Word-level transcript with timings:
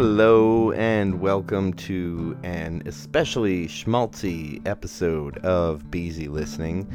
Hello, 0.00 0.70
and 0.74 1.20
welcome 1.20 1.72
to 1.72 2.38
an 2.44 2.84
especially 2.86 3.66
schmaltzy 3.66 4.64
episode 4.64 5.38
of 5.38 5.90
Beezy 5.90 6.28
Listening. 6.28 6.86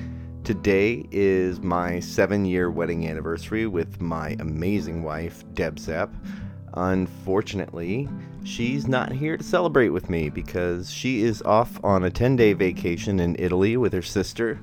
Today 0.46 1.06
is 1.12 1.60
my 1.60 2.00
seven 2.00 2.46
year 2.46 2.72
wedding 2.72 3.06
anniversary 3.10 3.68
with 3.68 4.00
my 4.00 4.38
amazing 4.40 5.04
wife, 5.04 5.44
Deb 5.54 5.80
Zepp. 5.80 6.14
Unfortunately, 6.76 8.08
she's 8.46 8.88
not 8.88 9.12
here 9.12 9.36
to 9.36 9.44
celebrate 9.44 9.90
with 9.90 10.10
me 10.10 10.30
because 10.30 10.90
she 10.90 11.24
is 11.24 11.42
off 11.42 11.84
on 11.84 12.06
a 12.06 12.10
10 12.10 12.38
day 12.38 12.54
vacation 12.54 13.20
in 13.20 13.36
Italy 13.38 13.76
with 13.76 13.92
her 13.92 14.02
sister. 14.02 14.62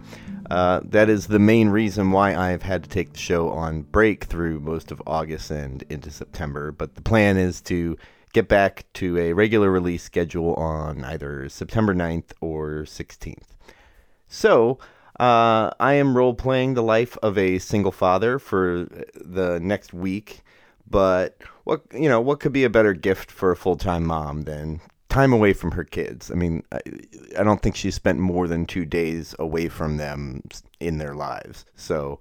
Uh, 0.50 0.80
that 0.84 1.10
is 1.10 1.27
the 1.27 1.38
main 1.38 1.68
reason 1.68 2.10
why 2.10 2.34
I've 2.34 2.62
had 2.62 2.84
to 2.84 2.88
take 2.88 3.12
the 3.12 3.18
show 3.18 3.50
on 3.50 3.82
break 3.82 4.24
through 4.24 4.60
most 4.60 4.91
of 4.91 5.02
August 5.06 5.50
and 5.50 5.84
into 5.91 6.10
September. 6.10 6.72
But 6.72 6.95
the 6.95 7.02
plan 7.02 7.36
is 7.36 7.60
to 7.62 7.98
get 8.32 8.48
back 8.48 8.84
to 8.94 9.18
a 9.18 9.32
regular 9.32 9.70
release 9.70 10.02
schedule 10.02 10.54
on 10.54 11.04
either 11.04 11.48
September 11.48 11.94
9th 11.94 12.32
or 12.40 12.84
16th. 12.84 13.56
So, 14.28 14.78
uh, 15.18 15.70
I 15.78 15.94
am 15.94 16.16
role 16.16 16.34
playing 16.34 16.74
the 16.74 16.82
life 16.82 17.18
of 17.22 17.36
a 17.36 17.58
single 17.58 17.92
father 17.92 18.38
for 18.38 18.88
the 19.14 19.58
next 19.60 19.92
week. 19.92 20.40
But 20.88 21.36
what 21.64 21.82
you 21.92 22.08
know, 22.08 22.20
what 22.20 22.40
could 22.40 22.52
be 22.52 22.64
a 22.64 22.70
better 22.70 22.94
gift 22.94 23.30
for 23.30 23.52
a 23.52 23.56
full 23.56 23.76
time 23.76 24.06
mom 24.06 24.42
than 24.42 24.80
time 25.08 25.32
away 25.32 25.52
from 25.52 25.72
her 25.72 25.84
kids? 25.84 26.30
I 26.30 26.34
mean, 26.34 26.64
I, 26.72 26.80
I 27.38 27.42
don't 27.42 27.60
think 27.60 27.76
she 27.76 27.90
spent 27.90 28.18
more 28.18 28.48
than 28.48 28.64
two 28.66 28.84
days 28.84 29.34
away 29.38 29.68
from 29.68 29.98
them 29.98 30.42
in 30.80 30.98
their 30.98 31.15
lives. 31.15 31.65
So, 31.76 32.18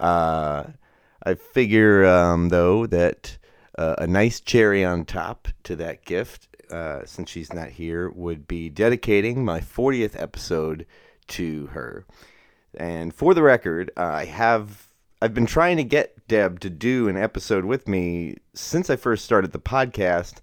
uh, 0.00 0.64
I 1.24 1.34
figure 1.34 2.04
um, 2.04 2.48
though 2.48 2.86
that 2.86 3.38
uh, 3.76 3.96
a 3.98 4.06
nice 4.06 4.40
cherry 4.40 4.84
on 4.84 5.04
top 5.04 5.48
to 5.64 5.76
that 5.76 6.04
gift, 6.04 6.48
uh, 6.70 7.04
since 7.04 7.30
she's 7.30 7.52
not 7.52 7.70
here, 7.70 8.10
would 8.10 8.46
be 8.46 8.68
dedicating 8.68 9.44
my 9.44 9.60
40th 9.60 10.20
episode 10.20 10.86
to 11.28 11.66
her. 11.68 12.04
And 12.74 13.14
for 13.14 13.34
the 13.34 13.42
record, 13.42 13.90
I 13.96 14.24
have 14.24 14.88
I've 15.20 15.34
been 15.34 15.46
trying 15.46 15.76
to 15.76 15.84
get 15.84 16.26
Deb 16.26 16.58
to 16.60 16.70
do 16.70 17.06
an 17.06 17.16
episode 17.16 17.64
with 17.64 17.86
me 17.86 18.38
since 18.54 18.90
I 18.90 18.96
first 18.96 19.24
started 19.24 19.52
the 19.52 19.60
podcast, 19.60 20.38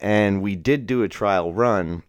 and 0.00 0.42
we 0.42 0.56
did 0.56 0.88
do 0.88 1.04
a 1.04 1.08
trial 1.08 1.52
run. 1.52 2.02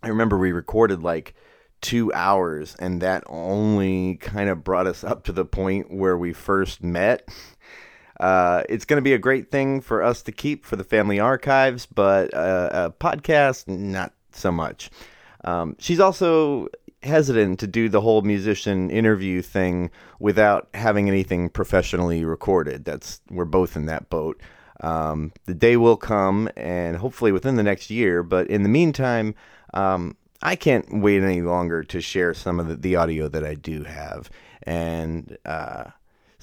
I 0.00 0.08
remember 0.08 0.38
we 0.38 0.52
recorded 0.52 1.02
like 1.02 1.34
two 1.80 2.12
hours, 2.12 2.76
and 2.78 3.00
that 3.00 3.24
only 3.26 4.16
kind 4.16 4.48
of 4.48 4.62
brought 4.62 4.86
us 4.86 5.02
up 5.02 5.24
to 5.24 5.32
the 5.32 5.44
point 5.44 5.92
where 5.92 6.16
we 6.16 6.32
first 6.32 6.82
met. 6.82 7.28
Uh, 8.20 8.62
it's 8.68 8.84
going 8.84 8.98
to 8.98 9.02
be 9.02 9.12
a 9.12 9.18
great 9.18 9.50
thing 9.50 9.80
for 9.80 10.02
us 10.02 10.22
to 10.22 10.32
keep 10.32 10.64
for 10.64 10.76
the 10.76 10.84
family 10.84 11.18
archives, 11.18 11.86
but 11.86 12.32
uh, 12.32 12.70
a 12.72 12.90
podcast, 12.90 13.66
not 13.68 14.12
so 14.32 14.52
much. 14.52 14.90
Um, 15.44 15.76
she's 15.78 16.00
also 16.00 16.68
hesitant 17.02 17.60
to 17.60 17.66
do 17.66 17.88
the 17.88 18.00
whole 18.00 18.22
musician 18.22 18.90
interview 18.90 19.42
thing 19.42 19.90
without 20.18 20.68
having 20.74 21.08
anything 21.08 21.48
professionally 21.48 22.24
recorded. 22.24 22.84
That's 22.84 23.20
we're 23.30 23.44
both 23.44 23.76
in 23.76 23.86
that 23.86 24.08
boat. 24.10 24.40
Um, 24.80 25.32
the 25.44 25.54
day 25.54 25.76
will 25.76 25.96
come, 25.96 26.48
and 26.56 26.96
hopefully 26.96 27.32
within 27.32 27.56
the 27.56 27.62
next 27.62 27.90
year. 27.90 28.22
But 28.22 28.48
in 28.48 28.62
the 28.62 28.68
meantime, 28.68 29.34
um, 29.72 30.16
I 30.42 30.56
can't 30.56 31.00
wait 31.00 31.22
any 31.22 31.42
longer 31.42 31.84
to 31.84 32.00
share 32.00 32.34
some 32.34 32.58
of 32.58 32.68
the, 32.68 32.76
the 32.76 32.96
audio 32.96 33.28
that 33.28 33.44
I 33.44 33.54
do 33.54 33.84
have. 33.84 34.30
And 34.62 35.36
uh, 35.44 35.84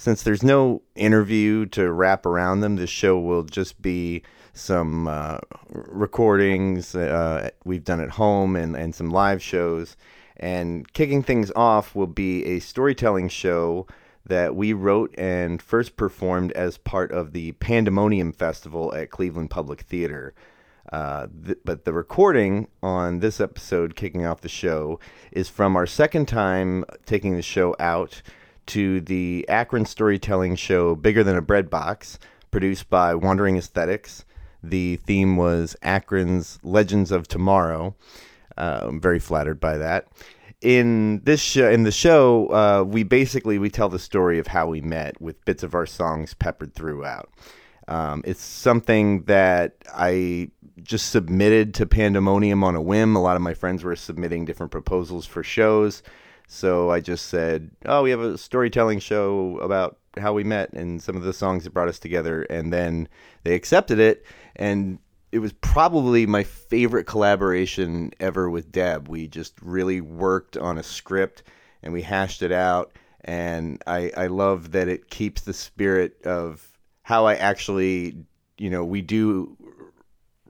since 0.02 0.24
there's 0.24 0.42
no 0.42 0.81
interview 0.96 1.68
to 1.68 1.92
wrap 1.92 2.25
around 2.25 2.62
them, 2.62 2.75
this 2.75 2.90
show 2.90 3.20
will 3.20 3.44
just 3.44 3.80
be 3.84 4.24
some 4.52 5.08
uh, 5.08 5.38
recordings 5.70 6.96
uh, 6.96 7.52
we've 7.66 7.84
done 7.84 8.00
at 8.00 8.09
home 8.09 8.56
and, 8.56 8.75
and 8.75 8.96
some 8.96 9.12
live 9.12 9.44
shows. 9.44 9.96
And 10.38 10.92
kicking 10.94 11.22
things 11.22 11.52
off 11.56 11.94
will 11.94 12.08
be 12.08 12.44
a 12.46 12.58
storytelling 12.62 13.30
show 13.30 13.86
that 14.25 14.56
we 14.56 14.74
wrote 14.74 15.14
and 15.20 15.62
first 15.62 15.98
performed 15.98 16.52
as 16.54 16.80
part 16.80 17.12
of 17.12 17.34
the 17.34 17.52
Pandemonium 17.52 18.34
Festival 18.34 18.92
at 18.96 19.12
Cleveland 19.12 19.52
Public 19.52 19.81
Theater. 19.81 20.34
Uh, 20.92 21.28
th- 21.46 21.59
but 21.64 21.86
the 21.86 21.94
recording 21.94 22.68
on 22.81 23.20
this 23.20 23.40
episode, 23.40 23.96
kicking 23.96 24.25
off 24.25 24.42
the 24.42 24.50
show, 24.50 25.00
is 25.31 25.48
from 25.48 25.75
our 25.75 25.86
second 25.86 26.28
time 26.28 26.86
taking 27.06 27.36
the 27.36 27.44
show 27.44 27.75
out 27.80 28.24
to 28.68 29.02
the 29.02 29.46
Akron 29.50 29.86
storytelling 29.86 30.56
show 30.56 30.96
Bigger 30.96 31.24
Than 31.24 31.36
a 31.36 31.42
Bread 31.42 31.70
Box, 31.70 32.20
produced 32.52 32.90
by 32.90 33.16
Wandering 33.16 33.58
Aesthetics. 33.58 34.26
The 34.64 34.98
theme 34.98 35.38
was 35.38 35.76
Akron's 35.82 36.60
Legends 36.64 37.12
of 37.12 37.28
Tomorrow. 37.28 37.96
Uh, 38.58 38.82
I'm 38.84 39.02
very 39.02 39.20
flattered 39.20 39.60
by 39.60 39.78
that. 39.78 40.08
In 40.62 41.22
this 41.24 41.42
show, 41.42 41.70
in 41.70 41.84
the 41.84 41.92
show, 41.92 42.48
uh, 42.54 42.84
we 42.84 43.04
basically 43.04 43.58
we 43.58 43.70
tell 43.70 43.90
the 43.90 43.98
story 43.98 44.38
of 44.38 44.48
how 44.48 44.68
we 44.68 44.80
met 44.80 45.20
with 45.20 45.44
bits 45.46 45.64
of 45.64 45.74
our 45.74 45.88
songs 45.88 46.36
peppered 46.36 46.76
throughout. 46.76 47.32
Um, 47.88 48.22
it's 48.26 48.44
something 48.44 49.24
that 49.24 49.76
I 49.94 50.52
just 50.84 51.10
submitted 51.10 51.74
to 51.76 51.86
Pandemonium 51.86 52.64
on 52.64 52.76
a 52.76 52.82
whim. 52.82 53.16
A 53.16 53.22
lot 53.22 53.36
of 53.36 53.42
my 53.42 53.54
friends 53.54 53.84
were 53.84 53.96
submitting 53.96 54.46
different 54.46 54.72
proposals 54.72 55.26
for 55.26 55.44
shows. 55.44 56.04
So 56.53 56.89
I 56.89 57.00
just 57.00 57.28
said, 57.28 57.72
"Oh, 57.85 58.03
we 58.03 58.09
have 58.09 58.19
a 58.19 58.38
storytelling 58.38 59.00
show 59.00 59.57
about 59.59 59.97
how 60.17 60.34
we 60.34 60.44
met 60.44 60.73
and 60.73 61.01
some 61.01 61.16
of 61.16 61.23
the 61.23 61.31
songs 61.31 61.63
that 61.63 61.73
brought 61.73 61.88
us 61.88 61.97
together." 61.97 62.44
And 62.44 62.73
then 62.73 63.07
they 63.44 63.56
accepted 63.56 64.00
it, 64.00 64.25
and 64.57 65.00
it 65.31 65.39
was 65.39 65.53
probably 65.53 66.25
my 66.25 66.44
favorite 66.44 67.06
collaboration 67.06 68.12
ever 68.19 68.50
with 68.50 68.72
Deb. 68.72 69.07
We 69.07 69.28
just 69.28 69.53
really 69.62 70.01
worked 70.01 70.57
on 70.57 70.78
a 70.78 70.84
script 70.84 71.44
and 71.81 71.94
we 71.94 72.01
hashed 72.01 72.41
it 72.41 72.51
out. 72.51 72.91
And 73.23 73.81
I, 73.88 74.12
I 74.18 74.28
love 74.28 74.72
that 74.72 74.88
it 74.88 75.09
keeps 75.09 75.41
the 75.41 75.53
spirit 75.53 76.22
of 76.25 76.68
how 77.03 77.25
I 77.25 77.35
actually, 77.35 78.18
you 78.57 78.69
know, 78.69 78.83
we 78.83 79.01
do 79.01 79.56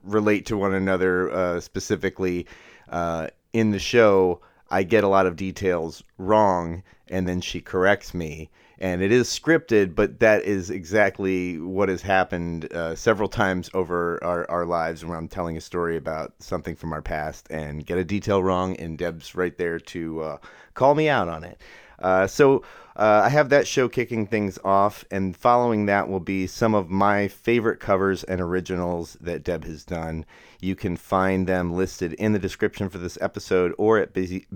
relate 0.02 0.46
to 0.46 0.56
one 0.56 0.74
another 0.74 1.30
uh, 1.30 1.60
specifically 1.60 2.46
uh, 2.88 3.28
in 3.52 3.70
the 3.70 3.78
show. 3.78 4.40
I 4.72 4.84
get 4.84 5.04
a 5.04 5.08
lot 5.08 5.26
of 5.26 5.36
details 5.36 6.02
wrong, 6.16 6.82
and 7.08 7.28
then 7.28 7.42
she 7.42 7.60
corrects 7.60 8.14
me. 8.14 8.50
And 8.78 9.02
it 9.02 9.12
is 9.12 9.28
scripted, 9.28 9.94
but 9.94 10.18
that 10.20 10.44
is 10.44 10.70
exactly 10.70 11.58
what 11.58 11.90
has 11.90 12.00
happened 12.00 12.72
uh, 12.72 12.96
several 12.96 13.28
times 13.28 13.70
over 13.74 14.18
our, 14.24 14.50
our 14.50 14.64
lives 14.64 15.04
when 15.04 15.16
I'm 15.16 15.28
telling 15.28 15.58
a 15.58 15.60
story 15.60 15.96
about 15.98 16.32
something 16.38 16.74
from 16.74 16.92
our 16.94 17.02
past 17.02 17.46
and 17.50 17.84
get 17.84 17.98
a 17.98 18.04
detail 18.04 18.42
wrong, 18.42 18.74
and 18.76 18.96
Deb's 18.96 19.34
right 19.34 19.56
there 19.58 19.78
to 19.78 20.22
uh, 20.22 20.36
call 20.72 20.94
me 20.94 21.08
out 21.08 21.28
on 21.28 21.44
it. 21.44 21.60
Uh, 22.02 22.26
so 22.26 22.62
uh, 22.96 23.22
I 23.24 23.30
have 23.30 23.48
that 23.48 23.66
show 23.66 23.88
kicking 23.88 24.26
things 24.26 24.58
off, 24.64 25.04
and 25.10 25.36
following 25.36 25.86
that 25.86 26.08
will 26.08 26.20
be 26.20 26.46
some 26.46 26.74
of 26.74 26.90
my 26.90 27.28
favorite 27.28 27.80
covers 27.80 28.22
and 28.24 28.40
originals 28.40 29.16
that 29.20 29.42
Deb 29.42 29.64
has 29.64 29.84
done. 29.84 30.26
You 30.60 30.76
can 30.76 30.96
find 30.96 31.46
them 31.46 31.72
listed 31.72 32.12
in 32.14 32.32
the 32.32 32.38
description 32.38 32.88
for 32.88 32.98
this 32.98 33.16
episode 33.20 33.72
or 33.78 33.98
at 33.98 34.12
busy 34.12 34.46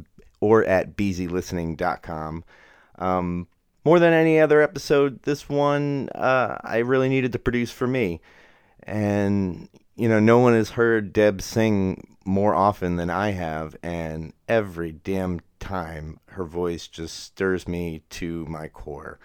or 0.40 0.64
at 0.64 0.96
beezylistening.com. 0.96 2.44
Um, 2.98 3.48
more 3.84 3.98
than 3.98 4.12
any 4.12 4.38
other 4.38 4.60
episode, 4.60 5.22
this 5.22 5.48
one 5.48 6.10
uh, 6.14 6.58
I 6.62 6.78
really 6.78 7.08
needed 7.08 7.32
to 7.32 7.38
produce 7.38 7.70
for 7.70 7.86
me. 7.86 8.20
And, 8.82 9.68
you 9.96 10.08
know, 10.08 10.20
no 10.20 10.40
one 10.40 10.52
has 10.52 10.70
heard 10.70 11.12
Deb 11.12 11.40
sing 11.40 12.15
more 12.26 12.54
often 12.54 12.96
than 12.96 13.08
I 13.08 13.30
have, 13.30 13.76
and 13.82 14.32
every 14.48 14.92
damn 14.92 15.40
time 15.60 16.18
her 16.26 16.44
voice 16.44 16.88
just 16.88 17.16
stirs 17.18 17.66
me 17.68 18.02
to 18.10 18.44
my 18.46 18.68
core. 18.68 19.18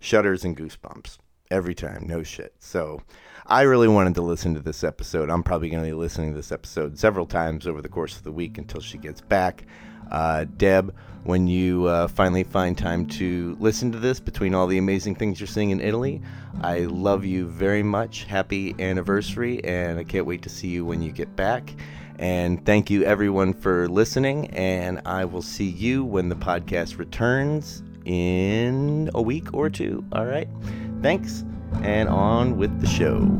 Shudders 0.00 0.44
and 0.44 0.56
goosebumps. 0.56 1.18
Every 1.50 1.74
time, 1.74 2.06
no 2.06 2.22
shit. 2.22 2.54
So 2.58 3.02
I 3.46 3.62
really 3.62 3.88
wanted 3.88 4.14
to 4.16 4.22
listen 4.22 4.52
to 4.54 4.60
this 4.60 4.84
episode. 4.84 5.30
I'm 5.30 5.42
probably 5.42 5.70
going 5.70 5.82
to 5.82 5.88
be 5.88 5.94
listening 5.94 6.32
to 6.32 6.36
this 6.36 6.52
episode 6.52 6.98
several 6.98 7.24
times 7.24 7.66
over 7.66 7.80
the 7.80 7.88
course 7.88 8.16
of 8.16 8.24
the 8.24 8.32
week 8.32 8.58
until 8.58 8.82
she 8.82 8.98
gets 8.98 9.22
back. 9.22 9.64
Uh, 10.10 10.44
Deb, 10.56 10.94
when 11.24 11.46
you 11.46 11.86
uh, 11.86 12.08
finally 12.08 12.44
find 12.44 12.76
time 12.76 13.06
to 13.06 13.56
listen 13.60 13.92
to 13.92 13.98
this 13.98 14.20
between 14.20 14.54
all 14.54 14.66
the 14.66 14.78
amazing 14.78 15.14
things 15.14 15.40
you're 15.40 15.46
seeing 15.46 15.70
in 15.70 15.80
Italy, 15.80 16.20
I 16.60 16.80
love 16.80 17.24
you 17.24 17.46
very 17.46 17.82
much. 17.82 18.24
Happy 18.24 18.74
anniversary, 18.78 19.62
and 19.64 19.98
I 19.98 20.04
can't 20.04 20.26
wait 20.26 20.42
to 20.42 20.48
see 20.50 20.68
you 20.68 20.84
when 20.84 21.02
you 21.02 21.12
get 21.12 21.34
back. 21.34 21.74
And 22.18 22.64
thank 22.66 22.90
you 22.90 23.04
everyone 23.04 23.52
for 23.52 23.88
listening, 23.88 24.48
and 24.50 25.00
I 25.06 25.24
will 25.24 25.42
see 25.42 25.68
you 25.68 26.04
when 26.04 26.28
the 26.28 26.34
podcast 26.34 26.98
returns 26.98 27.82
in 28.04 29.10
a 29.14 29.22
week 29.22 29.54
or 29.54 29.70
two. 29.70 30.04
All 30.12 30.26
right. 30.26 30.48
Thanks, 31.00 31.44
and 31.82 32.08
on 32.08 32.56
with 32.56 32.80
the 32.80 32.88
show. 32.88 33.38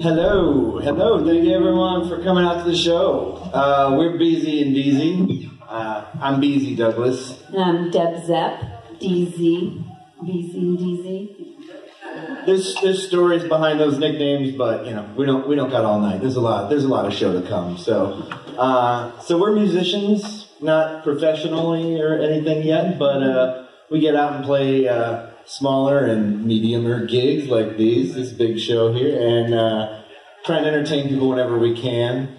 Hello, 0.00 0.78
hello. 0.78 1.26
Thank 1.26 1.42
you 1.42 1.56
everyone 1.56 2.08
for 2.08 2.22
coming 2.22 2.44
out 2.44 2.64
to 2.64 2.70
the 2.70 2.76
show. 2.76 3.50
Uh, 3.52 3.96
we're 3.98 4.16
Beezy 4.16 4.62
and 4.62 4.76
Deezy. 4.76 5.50
Uh, 5.68 6.04
I'm 6.20 6.40
Beezy 6.40 6.76
Douglas. 6.76 7.42
I'm 7.52 7.90
Deb 7.90 8.24
Zepp, 8.24 8.60
DZ, 9.00 9.84
BZ 10.22 10.54
and 10.54 10.78
DZ. 10.78 12.46
There's 12.46 12.76
there's 12.80 13.08
stories 13.08 13.42
behind 13.42 13.80
those 13.80 13.98
nicknames, 13.98 14.56
but 14.56 14.86
you 14.86 14.94
know 14.94 15.12
we 15.16 15.26
don't 15.26 15.48
we 15.48 15.56
don't 15.56 15.70
got 15.70 15.84
all 15.84 15.98
night. 15.98 16.20
There's 16.20 16.36
a 16.36 16.40
lot 16.40 16.70
there's 16.70 16.84
a 16.84 16.88
lot 16.88 17.04
of 17.04 17.12
show 17.12 17.32
to 17.32 17.48
come. 17.48 17.76
So 17.76 18.24
uh, 18.56 19.18
so 19.18 19.36
we're 19.36 19.52
musicians, 19.52 20.48
not 20.60 21.02
professionally 21.02 22.00
or 22.00 22.20
anything 22.20 22.62
yet, 22.62 23.00
but 23.00 23.20
uh, 23.20 23.66
we 23.90 23.98
get 23.98 24.14
out 24.14 24.34
and 24.34 24.44
play 24.44 24.86
uh, 24.86 25.27
smaller 25.48 26.04
and 26.04 26.44
mediumer 26.44 27.08
gigs 27.08 27.48
like 27.48 27.76
these, 27.76 28.14
this 28.14 28.32
big 28.32 28.58
show 28.60 28.92
here, 28.92 29.18
and 29.18 29.54
uh, 29.54 30.02
try 30.44 30.58
and 30.58 30.66
entertain 30.66 31.08
people 31.08 31.28
whenever 31.28 31.58
we 31.58 31.74
can. 31.74 32.36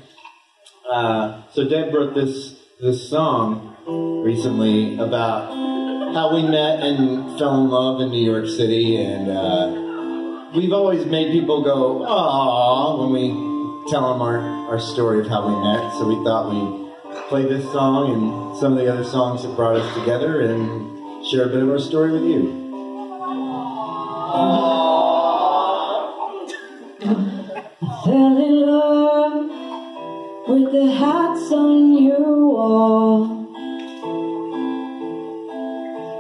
Uh, 0.89 1.43
so 1.51 1.67
Deb 1.67 1.93
wrote 1.93 2.15
this 2.15 2.55
this 2.79 3.09
song 3.09 3.75
recently 4.23 4.97
about 4.99 5.49
how 6.13 6.33
we 6.33 6.43
met 6.43 6.79
and 6.81 7.37
fell 7.37 7.61
in 7.61 7.69
love 7.69 8.01
in 8.01 8.09
New 8.09 8.23
York 8.23 8.47
City, 8.47 8.95
and 8.95 9.29
uh, 9.29 10.51
we've 10.55 10.71
always 10.71 11.05
made 11.05 11.31
people 11.31 11.63
go 11.63 11.99
"aww" 11.99 12.99
when 12.99 13.11
we 13.11 13.91
tell 13.91 14.13
them 14.13 14.21
our, 14.21 14.39
our 14.69 14.79
story 14.79 15.19
of 15.19 15.27
how 15.27 15.47
we 15.47 15.55
met. 15.63 15.91
So 15.93 16.07
we 16.07 16.15
thought 16.23 16.51
we'd 16.53 17.27
play 17.27 17.43
this 17.43 17.65
song 17.71 18.11
and 18.13 18.57
some 18.57 18.73
of 18.73 18.79
the 18.79 18.91
other 18.91 19.03
songs 19.03 19.41
that 19.43 19.55
brought 19.55 19.75
us 19.75 19.97
together 19.97 20.41
and 20.41 21.25
share 21.27 21.45
a 21.45 21.49
bit 21.49 21.61
of 21.63 21.69
our 21.69 21.79
story 21.79 22.11
with 22.11 22.23
you. 22.23 22.68
Fell 28.03 28.37
in 28.47 28.55
love 28.65 29.49
with 30.47 30.71
the 30.71 30.87
hats 30.91 31.51
on 31.51 32.03
your 32.03 32.47
wall. 32.47 33.39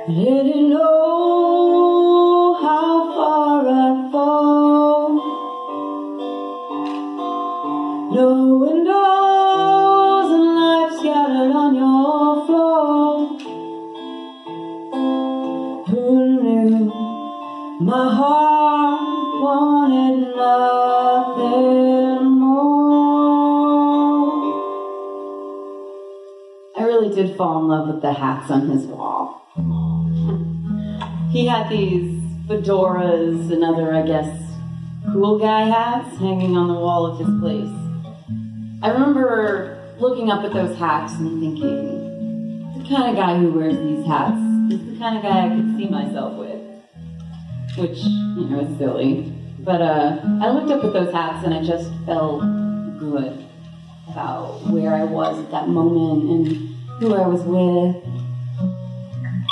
Know 0.09 1.78
fall 27.39 27.61
in 27.61 27.69
love 27.69 27.87
with 27.87 28.01
the 28.01 28.11
hats 28.11 28.51
on 28.51 28.67
his 28.67 28.85
wall. 28.85 29.47
He 31.31 31.47
had 31.47 31.69
these 31.69 32.21
fedoras 32.49 33.49
and 33.49 33.63
other, 33.63 33.95
I 33.95 34.05
guess, 34.05 34.27
cool 35.13 35.39
guy 35.39 35.61
hats 35.61 36.17
hanging 36.17 36.57
on 36.57 36.67
the 36.67 36.73
wall 36.73 37.05
of 37.05 37.17
his 37.17 37.29
place. 37.39 37.71
I 38.83 38.89
remember 38.89 39.95
looking 39.99 40.29
up 40.29 40.43
at 40.43 40.51
those 40.51 40.77
hats 40.77 41.13
and 41.13 41.39
thinking, 41.39 42.73
the 42.77 42.89
kind 42.89 43.09
of 43.09 43.15
guy 43.15 43.37
who 43.37 43.53
wears 43.53 43.77
these 43.77 44.05
hats 44.05 44.35
is 44.73 44.85
the 44.85 44.99
kind 44.99 45.15
of 45.15 45.23
guy 45.23 45.45
I 45.45 45.49
could 45.55 45.77
see 45.77 45.87
myself 45.87 46.37
with. 46.37 46.59
Which, 47.77 47.99
you 47.99 48.49
know, 48.49 48.59
is 48.59 48.77
silly. 48.77 49.31
But 49.59 49.81
uh, 49.81 50.19
I 50.41 50.49
looked 50.49 50.71
up 50.71 50.83
at 50.83 50.91
those 50.91 51.13
hats 51.13 51.45
and 51.45 51.53
I 51.53 51.63
just 51.63 51.89
felt 52.05 52.41
good 52.99 53.45
about 54.09 54.59
where 54.69 54.93
I 54.93 55.05
was 55.05 55.39
at 55.39 55.51
that 55.51 55.69
moment 55.69 56.29
and 56.29 56.68
who 56.99 57.15
I 57.15 57.27
was 57.27 57.41
with. 57.43 58.03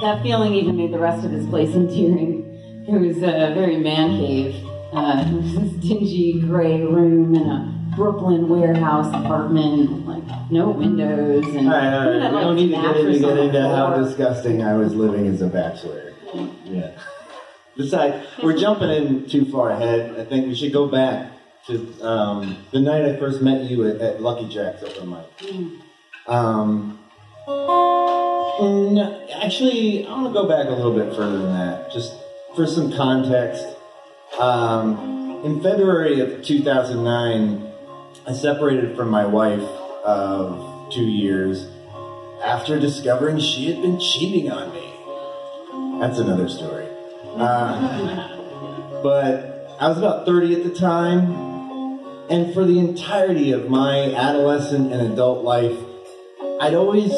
That 0.01 0.21
feeling 0.21 0.53
even 0.53 0.77
made 0.77 0.93
the 0.93 0.99
rest 0.99 1.25
of 1.25 1.31
his 1.31 1.47
place 1.47 1.69
endearing. 1.75 2.43
It 2.87 2.99
was 2.99 3.17
a 3.17 3.53
very 3.53 3.77
man 3.77 4.17
cave. 4.17 4.55
Uh, 4.93 5.23
this 5.41 5.71
dingy 5.73 6.41
gray 6.41 6.81
room 6.81 7.35
in 7.35 7.49
a 7.49 7.93
Brooklyn 7.95 8.47
warehouse 8.47 9.07
apartment, 9.07 10.05
like 10.05 10.51
no 10.51 10.69
windows 10.69 11.45
and 11.47 11.67
All 11.67 11.73
right, 11.73 11.93
all 11.93 12.05
right. 12.05 12.13
We 12.13 12.19
like, 12.19 12.31
don't 12.43 12.55
need 12.55 12.75
to 12.75 12.81
get 12.81 12.97
into, 12.97 13.19
get 13.19 13.37
into 13.37 13.61
how 13.61 13.95
disgusting 13.97 14.61
I 14.61 14.75
was 14.75 14.93
living 14.93 15.27
as 15.27 15.41
a 15.41 15.47
bachelor. 15.47 16.13
Yeah. 16.63 16.91
Besides, 17.75 18.27
we're 18.43 18.57
jumping 18.57 18.89
in 18.89 19.29
too 19.29 19.45
far 19.45 19.71
ahead. 19.71 20.19
I 20.19 20.25
think 20.25 20.47
we 20.47 20.55
should 20.55 20.73
go 20.73 20.87
back 20.87 21.31
to 21.67 22.01
um, 22.01 22.57
the 22.71 22.79
night 22.79 23.03
I 23.03 23.17
first 23.17 23.41
met 23.41 23.63
you 23.63 23.87
at, 23.87 23.99
at 23.99 24.21
Lucky 24.21 24.47
Jack's 24.47 24.83
open 24.83 25.09
mic. 25.09 25.81
Um, 26.27 26.99
mm, 27.47 29.29
actually, 29.43 30.05
I 30.05 30.11
want 30.11 30.27
to 30.27 30.33
go 30.33 30.47
back 30.47 30.67
a 30.67 30.71
little 30.71 30.93
bit 30.93 31.15
further 31.15 31.37
than 31.37 31.53
that, 31.53 31.91
just 31.91 32.13
for 32.55 32.67
some 32.67 32.91
context. 32.91 33.65
Um, 34.39 35.41
in 35.45 35.61
February 35.61 36.19
of 36.19 36.43
2009, 36.43 37.71
I 38.27 38.33
separated 38.33 38.95
from 38.95 39.09
my 39.09 39.25
wife 39.25 39.61
of 39.61 40.91
two 40.91 41.05
years 41.05 41.67
after 42.43 42.79
discovering 42.79 43.39
she 43.39 43.71
had 43.71 43.81
been 43.81 43.99
cheating 43.99 44.51
on 44.51 44.73
me. 44.73 45.99
That's 45.99 46.19
another 46.19 46.49
story. 46.49 46.87
Uh, 47.35 48.29
but 49.01 49.75
I 49.79 49.87
was 49.87 49.97
about 49.97 50.25
30 50.25 50.55
at 50.55 50.63
the 50.63 50.71
time, 50.77 51.31
and 52.29 52.53
for 52.53 52.65
the 52.65 52.79
entirety 52.79 53.51
of 53.51 53.69
my 53.69 54.13
adolescent 54.13 54.91
and 54.91 55.13
adult 55.13 55.43
life, 55.43 55.77
I'd 56.59 56.73
always 56.73 57.11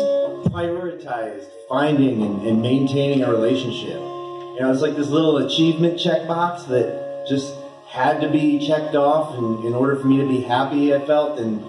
prioritized 0.45 1.47
finding 1.67 2.23
and, 2.23 2.45
and 2.47 2.61
maintaining 2.61 3.23
a 3.23 3.31
relationship. 3.31 3.99
You 3.99 4.57
know, 4.61 4.71
it's 4.71 4.81
like 4.81 4.95
this 4.95 5.09
little 5.09 5.37
achievement 5.37 5.95
checkbox 5.95 6.67
that 6.67 7.25
just 7.27 7.53
had 7.87 8.21
to 8.21 8.29
be 8.29 8.65
checked 8.65 8.95
off 8.95 9.37
in, 9.37 9.65
in 9.65 9.73
order 9.73 9.95
for 9.95 10.07
me 10.07 10.17
to 10.17 10.27
be 10.27 10.41
happy, 10.41 10.93
I 10.93 11.05
felt. 11.05 11.39
And 11.39 11.59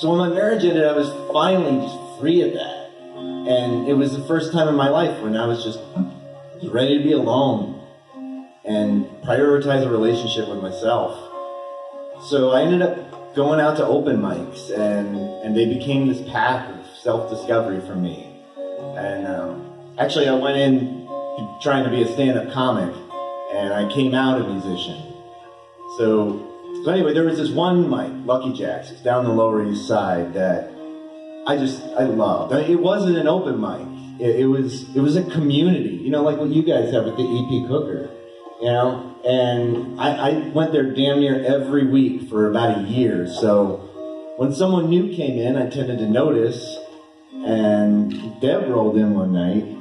so 0.00 0.10
when 0.10 0.18
my 0.18 0.28
marriage 0.28 0.64
ended, 0.64 0.84
I 0.84 0.92
was 0.92 1.08
finally 1.32 1.80
just 1.86 2.20
free 2.20 2.42
of 2.42 2.52
that. 2.54 2.90
And 3.16 3.88
it 3.88 3.94
was 3.94 4.16
the 4.16 4.24
first 4.24 4.52
time 4.52 4.68
in 4.68 4.74
my 4.74 4.88
life 4.88 5.20
when 5.22 5.36
I 5.36 5.46
was 5.46 5.64
just 5.64 5.80
ready 6.70 6.98
to 6.98 7.04
be 7.04 7.12
alone 7.12 7.80
and 8.64 9.06
prioritize 9.24 9.84
a 9.84 9.90
relationship 9.90 10.48
with 10.48 10.62
myself. 10.62 11.18
So 12.28 12.50
I 12.50 12.62
ended 12.62 12.82
up 12.82 13.34
going 13.34 13.60
out 13.60 13.76
to 13.78 13.86
open 13.86 14.18
mics, 14.18 14.70
and 14.70 15.16
and 15.44 15.56
they 15.56 15.66
became 15.66 16.06
this 16.06 16.22
path 16.30 16.68
self-discovery 17.02 17.80
for 17.86 17.94
me. 17.94 18.28
And 18.96 19.26
um, 19.26 19.94
actually, 19.98 20.28
I 20.28 20.34
went 20.34 20.56
in 20.56 21.08
trying 21.60 21.84
to 21.84 21.90
be 21.90 22.02
a 22.02 22.12
stand-up 22.12 22.52
comic, 22.52 22.94
and 23.52 23.72
I 23.72 23.92
came 23.92 24.14
out 24.14 24.40
a 24.40 24.48
musician. 24.48 25.12
So, 25.98 26.48
so 26.84 26.90
anyway, 26.90 27.12
there 27.14 27.24
was 27.24 27.38
this 27.38 27.50
one 27.50 27.88
mic, 27.88 28.26
Lucky 28.26 28.52
Jack's, 28.52 28.90
down 29.02 29.24
the 29.24 29.32
Lower 29.32 29.64
East 29.64 29.86
Side, 29.86 30.34
that 30.34 30.72
I 31.46 31.56
just 31.56 31.82
I 31.98 32.04
loved. 32.04 32.52
I 32.52 32.62
mean, 32.62 32.70
it 32.70 32.80
wasn't 32.80 33.16
an 33.16 33.26
open 33.26 33.60
mic. 33.60 34.20
It, 34.20 34.40
it 34.40 34.46
was 34.46 34.94
it 34.94 35.00
was 35.00 35.16
a 35.16 35.24
community. 35.24 35.96
You 35.96 36.10
know, 36.10 36.22
like 36.22 36.38
what 36.38 36.50
you 36.50 36.62
guys 36.62 36.92
have 36.92 37.06
at 37.06 37.16
the 37.16 37.22
EP 37.22 37.68
Cooker. 37.68 38.10
You 38.60 38.68
know, 38.68 39.16
and 39.24 40.00
I, 40.00 40.30
I 40.30 40.48
went 40.50 40.72
there 40.72 40.94
damn 40.94 41.18
near 41.18 41.44
every 41.44 41.84
week 41.84 42.28
for 42.28 42.48
about 42.48 42.78
a 42.78 42.82
year. 42.82 43.26
So 43.26 44.34
when 44.36 44.54
someone 44.54 44.88
new 44.88 45.14
came 45.14 45.36
in, 45.36 45.56
I 45.56 45.68
tended 45.68 45.98
to 45.98 46.08
notice. 46.08 46.78
And 47.32 48.40
Deb 48.40 48.68
rolled 48.68 48.96
in 48.96 49.14
one 49.14 49.32
night. 49.32 49.78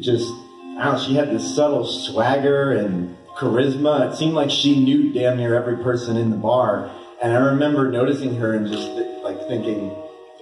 Just 0.00 0.32
I 0.78 0.84
don't 0.84 0.94
know. 0.94 0.98
She 0.98 1.14
had 1.14 1.30
this 1.30 1.54
subtle 1.54 1.84
swagger 1.84 2.72
and 2.72 3.16
charisma. 3.36 4.10
It 4.10 4.16
seemed 4.16 4.34
like 4.34 4.50
she 4.50 4.82
knew 4.82 5.12
damn 5.12 5.36
near 5.36 5.54
every 5.54 5.76
person 5.82 6.16
in 6.16 6.30
the 6.30 6.36
bar. 6.36 6.90
And 7.22 7.32
I 7.32 7.36
remember 7.36 7.90
noticing 7.90 8.36
her 8.36 8.54
and 8.54 8.66
just 8.66 8.88
like 9.22 9.46
thinking, 9.46 9.94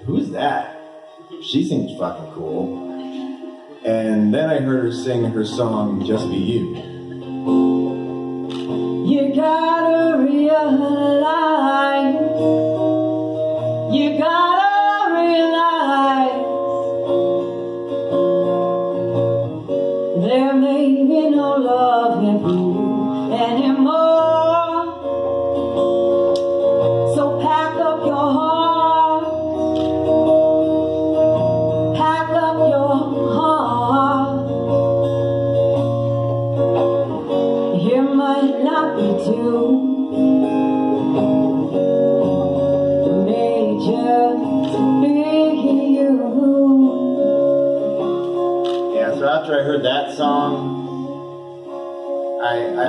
who's 0.05 0.31
that? 0.31 0.79
She 1.43 1.67
seems 1.67 1.99
fucking 1.99 2.33
cool. 2.35 2.91
And 3.85 4.33
then 4.33 4.49
I 4.49 4.61
heard 4.61 4.85
her 4.85 4.93
sing 4.93 5.25
her 5.25 5.45
song, 5.45 6.07
Just 6.07 6.29
Be 6.29 6.37
You. 6.37 6.77
You 6.77 6.92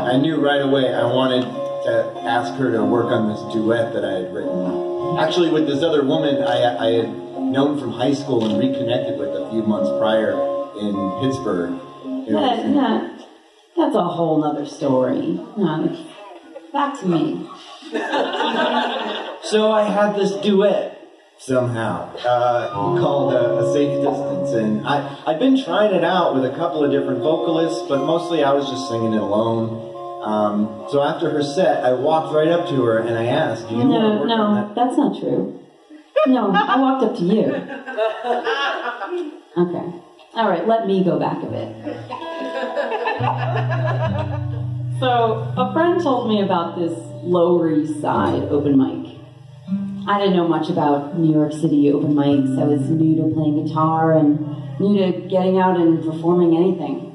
I, 0.04 0.08
I, 0.08 0.14
I 0.14 0.18
knew 0.18 0.38
right 0.44 0.62
away 0.62 0.94
I 0.94 1.06
wanted 1.06 1.42
to 1.42 2.22
ask 2.24 2.54
her 2.56 2.72
to 2.72 2.84
work 2.86 3.06
on 3.08 3.30
this 3.30 3.42
duet 3.54 3.94
that 3.94 4.06
I 4.06 4.14
had 4.14 4.34
written. 4.34 5.18
Actually, 5.20 5.52
with 5.52 5.68
this 5.68 5.84
other 5.84 6.04
woman 6.04 6.42
I, 6.44 6.78
I 6.78 6.92
had 6.94 7.10
known 7.40 7.80
from 7.80 7.92
high 7.92 8.14
school 8.14 8.46
and 8.46 8.58
reconnected 8.60 9.20
with 9.20 9.30
a 9.30 9.50
few 9.52 9.64
months 9.64 9.90
prior 10.00 10.32
in 10.80 10.94
Pittsburgh. 11.22 11.74
It 12.28 12.34
was- 12.34 12.34
That, 12.34 12.74
that, 12.74 13.28
that's 13.76 13.96
a 13.96 14.04
whole 14.04 14.40
nother 14.42 14.66
story. 14.66 15.40
No, 15.58 16.08
back 16.72 17.00
to 17.02 17.08
me. 17.08 17.50
So 19.44 19.72
I 19.74 19.84
had 19.84 20.16
this 20.16 20.32
duet 20.42 20.98
somehow 21.38 22.16
uh, 22.26 22.70
called 22.74 23.34
uh, 23.34 23.58
A 23.66 23.74
Safe 23.74 24.02
Distance, 24.02 24.52
and 24.54 24.88
I, 24.88 25.22
I'd 25.28 25.38
been 25.38 25.62
trying 25.62 25.94
it 25.94 26.04
out 26.04 26.34
with 26.34 26.46
a 26.46 26.56
couple 26.56 26.84
of 26.84 26.92
different 26.92 27.20
vocalists, 27.20 27.84
but 27.90 28.00
mostly 28.06 28.42
I 28.44 28.54
was 28.54 28.68
just 28.70 28.88
singing 28.90 29.14
it 29.14 29.22
alone. 29.22 29.93
Um, 30.24 30.86
so 30.90 31.02
after 31.04 31.30
her 31.32 31.44
set, 31.44 31.84
I 31.84 31.94
walked 31.94 32.34
right 32.34 32.48
up 32.48 32.68
to 32.70 32.84
her 32.86 33.00
and 33.00 33.18
I 33.18 33.26
asked, 33.26 33.68
"Do 33.70 33.76
you 33.76 33.82
want 33.82 33.92
to 33.92 34.00
No, 34.00 34.10
work 34.10 34.22
on 34.22 34.28
no, 34.28 34.56
that?" 34.56 34.76
that's 34.76 34.98
not 34.98 35.20
true. 35.20 35.60
No, 36.28 36.52
I 36.52 36.80
walked 36.80 37.04
up 37.04 37.16
to 37.18 37.24
you. 37.24 37.54
Okay. 39.56 40.00
All 40.36 40.50
right, 40.50 40.66
let 40.68 40.88
me 40.88 41.04
go 41.04 41.20
back 41.20 41.44
a 41.44 41.46
bit. 41.46 41.76
So, 45.00 45.54
a 45.58 45.74
friend 45.74 46.02
told 46.02 46.30
me 46.30 46.42
about 46.42 46.78
this 46.80 46.98
Lower 47.24 47.70
East 47.72 48.00
Side 48.02 48.44
open 48.44 48.78
mic. 48.78 49.18
I 50.08 50.20
didn't 50.20 50.36
know 50.36 50.48
much 50.48 50.70
about 50.70 51.18
New 51.20 51.34
York 51.34 51.52
City 51.52 51.92
open 51.92 52.14
mics. 52.14 52.58
I 52.60 52.64
was 52.64 52.90
new 52.90 53.16
to 53.22 53.34
playing 53.36 53.66
guitar 53.66 54.14
and 54.18 54.40
new 54.80 54.98
to 54.98 55.12
getting 55.28 55.58
out 55.60 55.76
and 55.80 56.02
performing 56.04 56.56
anything. 56.58 57.10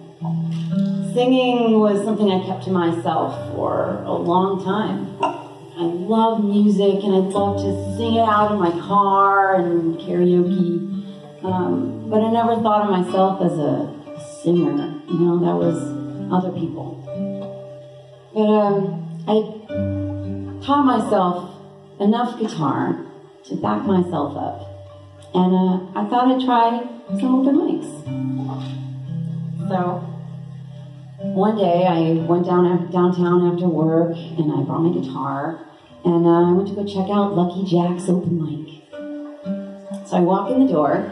Singing 1.15 1.81
was 1.81 2.05
something 2.05 2.31
I 2.31 2.45
kept 2.45 2.65
to 2.65 2.71
myself 2.71 3.55
for 3.55 4.03
a 4.05 4.12
long 4.12 4.62
time. 4.62 5.17
I 5.23 5.83
love 5.83 6.45
music 6.45 7.03
and 7.05 7.15
I 7.15 7.19
love 7.19 7.57
to 7.62 7.97
sing 7.97 8.17
it 8.17 8.29
out 8.29 8.53
in 8.53 8.59
my 8.59 8.71
car 8.73 9.55
and 9.55 9.97
karaoke. 9.97 11.45
Um, 11.45 12.11
but 12.11 12.21
I 12.21 12.31
never 12.31 12.61
thought 12.61 12.83
of 12.83 12.91
myself 12.91 13.41
as 13.43 13.53
a 13.53 13.95
singer. 14.43 15.00
You 15.09 15.19
know, 15.19 15.38
that 15.38 15.55
was 15.55 15.79
other 16.33 16.50
people. 16.50 16.99
But 18.35 18.49
um, 18.49 19.25
I 19.27 20.65
taught 20.65 20.85
myself 20.85 21.55
enough 22.00 22.38
guitar 22.38 23.07
to 23.45 23.57
back 23.57 23.87
myself 23.87 24.37
up. 24.37 24.69
And 25.35 25.55
uh, 25.55 25.99
I 25.99 26.05
thought 26.09 26.29
I'd 26.35 26.45
try 26.45 26.87
some 27.19 27.41
open 27.41 27.57
mics. 27.57 27.88
So 29.69 30.18
one 31.21 31.57
day 31.57 31.85
I 31.85 32.25
went 32.27 32.47
down 32.47 32.91
downtown 32.93 33.53
after 33.53 33.67
work 33.67 34.15
and 34.17 34.53
I 34.53 34.63
brought 34.63 34.83
my 34.83 35.01
guitar 35.01 35.67
and 36.05 36.25
uh, 36.25 36.51
I 36.51 36.53
went 36.53 36.69
to 36.69 36.75
go 36.75 36.87
check 36.87 37.11
out 37.11 37.35
Lucky 37.35 37.65
Jack's 37.65 38.09
open 38.09 38.39
mic. 38.39 38.85
So 40.07 40.17
I 40.17 40.21
walk 40.21 40.51
in 40.53 40.65
the 40.65 40.73
door 40.73 41.11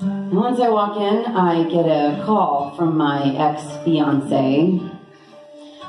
and 0.00 0.32
once 0.32 0.58
I 0.58 0.68
walk 0.68 0.96
in, 0.96 1.32
I 1.32 1.62
get 1.70 1.86
a 1.86 2.24
call 2.26 2.74
from 2.76 2.96
my 2.96 3.22
ex 3.36 3.62
fiance, 3.84 4.80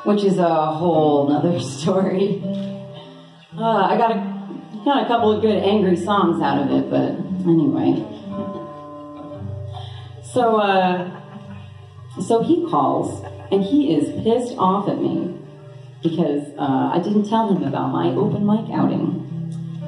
which 0.03 0.24
is 0.24 0.38
a 0.38 0.65
whole 0.67 1.27
nother 1.27 1.60
story. 1.79 2.44
Uh, 3.58 3.88
I 3.88 3.98
got 3.98 4.12
a, 4.12 4.82
got 4.86 5.03
a 5.03 5.08
couple 5.08 5.32
of 5.32 5.41
good 5.41 5.55
angry 5.55 5.98
songs 5.98 6.44
out 6.44 6.62
of 6.62 6.70
it, 6.70 6.91
but 6.91 7.12
anyway. 7.50 8.05
So, 10.24 10.58
uh, 10.58 11.25
so 12.22 12.41
he 12.43 12.65
calls 12.69 13.24
and 13.51 13.63
he 13.63 13.93
is 13.95 14.10
pissed 14.24 14.55
off 14.57 14.88
at 14.89 15.00
me 15.00 15.38
because 16.01 16.48
uh, 16.57 16.91
I 16.93 17.00
didn't 17.03 17.27
tell 17.27 17.53
him 17.53 17.63
about 17.63 17.91
my 17.91 18.10
open 18.10 18.45
mic 18.45 18.72
outing. 18.74 19.24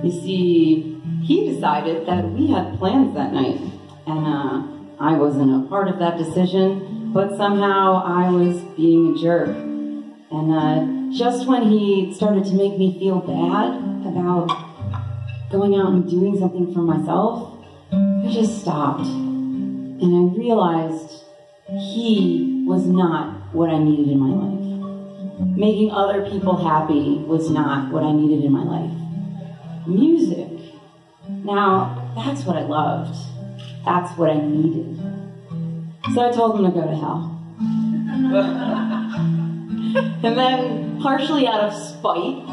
You 0.03 0.11
see, 0.11 1.01
he 1.23 1.53
decided 1.53 2.07
that 2.07 2.25
we 2.31 2.47
had 2.47 2.77
plans 2.77 3.13
that 3.15 3.33
night, 3.33 3.59
and 4.05 4.25
uh, 4.25 4.63
I 4.99 5.13
wasn't 5.13 5.65
a 5.65 5.67
part 5.69 5.87
of 5.87 5.99
that 5.99 6.17
decision, 6.17 7.11
but 7.13 7.35
somehow 7.37 8.03
I 8.03 8.29
was 8.29 8.61
being 8.75 9.15
a 9.15 9.17
jerk. 9.17 9.49
And 9.49 10.51
uh, 10.51 11.17
just 11.17 11.47
when 11.47 11.69
he 11.69 12.13
started 12.13 12.45
to 12.45 12.53
make 12.53 12.77
me 12.77 12.97
feel 12.99 13.19
bad 13.19 13.77
about 14.05 14.47
going 15.51 15.75
out 15.75 15.93
and 15.93 16.09
doing 16.09 16.37
something 16.37 16.73
for 16.73 16.81
myself, 16.81 17.63
I 17.91 18.29
just 18.31 18.61
stopped. 18.61 19.05
And 19.05 20.31
I 20.31 20.37
realized 20.37 21.16
he 21.69 22.63
was 22.65 22.85
not 22.85 23.53
what 23.53 23.69
I 23.69 23.77
needed 23.77 24.07
in 24.07 24.19
my 24.19 24.29
life. 24.29 25.57
Making 25.57 25.91
other 25.91 26.29
people 26.29 26.55
happy 26.55 27.17
was 27.27 27.49
not 27.49 27.91
what 27.91 28.03
I 28.03 28.13
needed 28.13 28.45
in 28.45 28.51
my 28.51 28.63
life. 28.63 28.91
Music. 29.85 30.47
Now, 31.27 32.13
that's 32.15 32.45
what 32.45 32.55
I 32.55 32.61
loved. 32.61 33.17
That's 33.83 34.17
what 34.17 34.29
I 34.29 34.39
needed. 34.39 34.97
So 36.13 36.29
I 36.29 36.31
told 36.31 36.59
him 36.59 36.65
to 36.65 36.71
go 36.71 36.87
to 36.87 36.95
hell. 36.95 37.33
and 40.23 40.37
then, 40.37 41.01
partially 41.01 41.47
out 41.47 41.65
of 41.65 41.73
spite, 41.73 42.43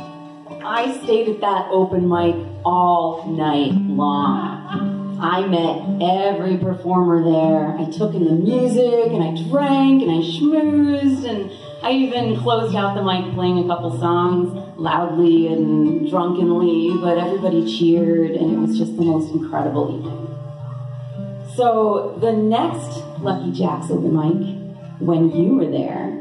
I 0.64 0.98
stayed 1.04 1.28
at 1.28 1.40
that 1.40 1.68
open 1.70 2.08
mic 2.08 2.34
all 2.64 3.30
night 3.30 3.72
long. 3.72 4.93
I 5.20 5.46
met 5.46 6.02
every 6.02 6.56
performer 6.56 7.22
there. 7.22 7.78
I 7.78 7.90
took 7.90 8.14
in 8.14 8.24
the 8.24 8.32
music 8.32 9.12
and 9.12 9.22
I 9.22 9.48
drank 9.48 10.02
and 10.02 10.10
I 10.10 10.20
schmoozed 10.20 11.24
and 11.28 11.50
I 11.84 11.92
even 11.92 12.40
closed 12.40 12.74
out 12.74 12.94
the 12.94 13.02
mic 13.02 13.34
playing 13.34 13.58
a 13.58 13.66
couple 13.66 13.98
songs 13.98 14.78
loudly 14.78 15.46
and 15.48 16.08
drunkenly, 16.08 16.92
but 17.00 17.18
everybody 17.18 17.64
cheered 17.78 18.32
and 18.32 18.52
it 18.52 18.58
was 18.58 18.78
just 18.78 18.96
the 18.96 19.04
most 19.04 19.32
incredible 19.32 19.98
evening. 19.98 21.54
So 21.54 22.18
the 22.20 22.32
next 22.32 23.04
Lucky 23.20 23.52
Jack's 23.52 23.90
open 23.90 24.14
mic, 24.14 25.00
when 25.00 25.30
you 25.30 25.56
were 25.56 25.70
there, 25.70 26.20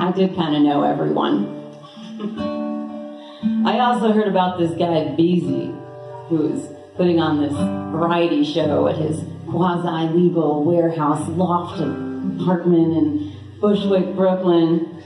I 0.00 0.12
did 0.14 0.34
kind 0.34 0.56
of 0.56 0.62
know 0.62 0.82
everyone. 0.82 1.60
I 3.66 3.78
also 3.78 4.12
heard 4.12 4.26
about 4.26 4.58
this 4.58 4.72
guy 4.72 5.14
Beezy, 5.16 5.72
who's 6.28 6.66
putting 6.96 7.20
on 7.20 7.40
this 7.40 7.52
variety 7.52 8.44
show 8.44 8.86
at 8.88 8.96
his 8.96 9.24
quasi-legal 9.48 10.64
warehouse 10.64 11.28
loft 11.30 11.80
apartment 11.80 12.96
in 12.96 13.32
Bushwick, 13.60 14.14
Brooklyn. 14.14 15.02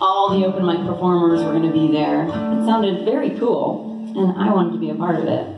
All 0.00 0.38
the 0.38 0.46
open 0.46 0.64
mic 0.66 0.78
performers 0.86 1.42
were 1.42 1.52
going 1.52 1.70
to 1.70 1.72
be 1.72 1.92
there. 1.92 2.24
It 2.24 2.64
sounded 2.64 3.04
very 3.04 3.30
cool, 3.38 4.12
and 4.16 4.40
I 4.40 4.52
wanted 4.52 4.72
to 4.72 4.78
be 4.78 4.90
a 4.90 4.94
part 4.94 5.16
of 5.16 5.24
it. 5.24 5.54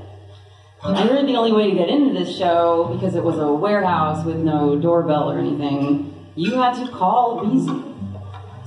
I 0.82 1.06
heard 1.06 1.28
the 1.28 1.36
only 1.36 1.52
way 1.52 1.70
to 1.70 1.76
get 1.76 1.90
into 1.90 2.18
this 2.18 2.34
show, 2.36 2.90
because 2.94 3.14
it 3.14 3.22
was 3.22 3.38
a 3.38 3.52
warehouse 3.52 4.24
with 4.24 4.36
no 4.36 4.78
doorbell 4.78 5.30
or 5.30 5.38
anything, 5.38 6.14
you 6.36 6.54
had 6.54 6.74
to 6.84 6.90
call 6.90 7.44
Beezy. 7.44 7.84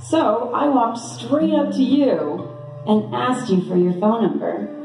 So 0.00 0.52
I 0.54 0.68
walked 0.68 0.98
straight 0.98 1.52
up 1.54 1.72
to 1.72 1.82
you 1.82 2.48
and 2.86 3.14
asked 3.14 3.50
you 3.50 3.62
for 3.62 3.76
your 3.76 3.94
phone 3.94 4.22
number. 4.22 4.83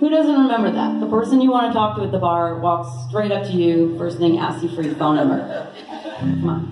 Who 0.00 0.08
doesn't 0.08 0.34
remember 0.34 0.70
that? 0.70 0.98
The 0.98 1.06
person 1.08 1.42
you 1.42 1.50
want 1.50 1.66
to 1.66 1.74
talk 1.74 1.98
to 1.98 2.02
at 2.02 2.10
the 2.10 2.18
bar 2.18 2.58
walks 2.58 2.88
straight 3.06 3.30
up 3.30 3.44
to 3.44 3.52
you, 3.52 3.98
first 3.98 4.16
thing 4.16 4.38
asks 4.38 4.62
you 4.62 4.70
for 4.70 4.80
your 4.80 4.94
phone 4.94 5.16
number. 5.16 5.70
Come 6.18 6.48
on. 6.48 6.66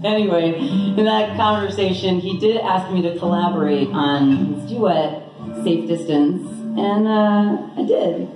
anyway, 0.04 0.56
in 0.56 1.04
that 1.04 1.36
conversation, 1.36 2.20
he 2.20 2.38
did 2.38 2.58
ask 2.58 2.92
me 2.92 3.02
to 3.02 3.18
collaborate 3.18 3.88
on 3.88 4.54
his 4.54 4.70
duet, 4.70 5.24
Safe 5.64 5.88
Distance, 5.88 6.48
and 6.78 7.08
uh, 7.08 7.58
I 7.76 7.84
did. 7.84 8.28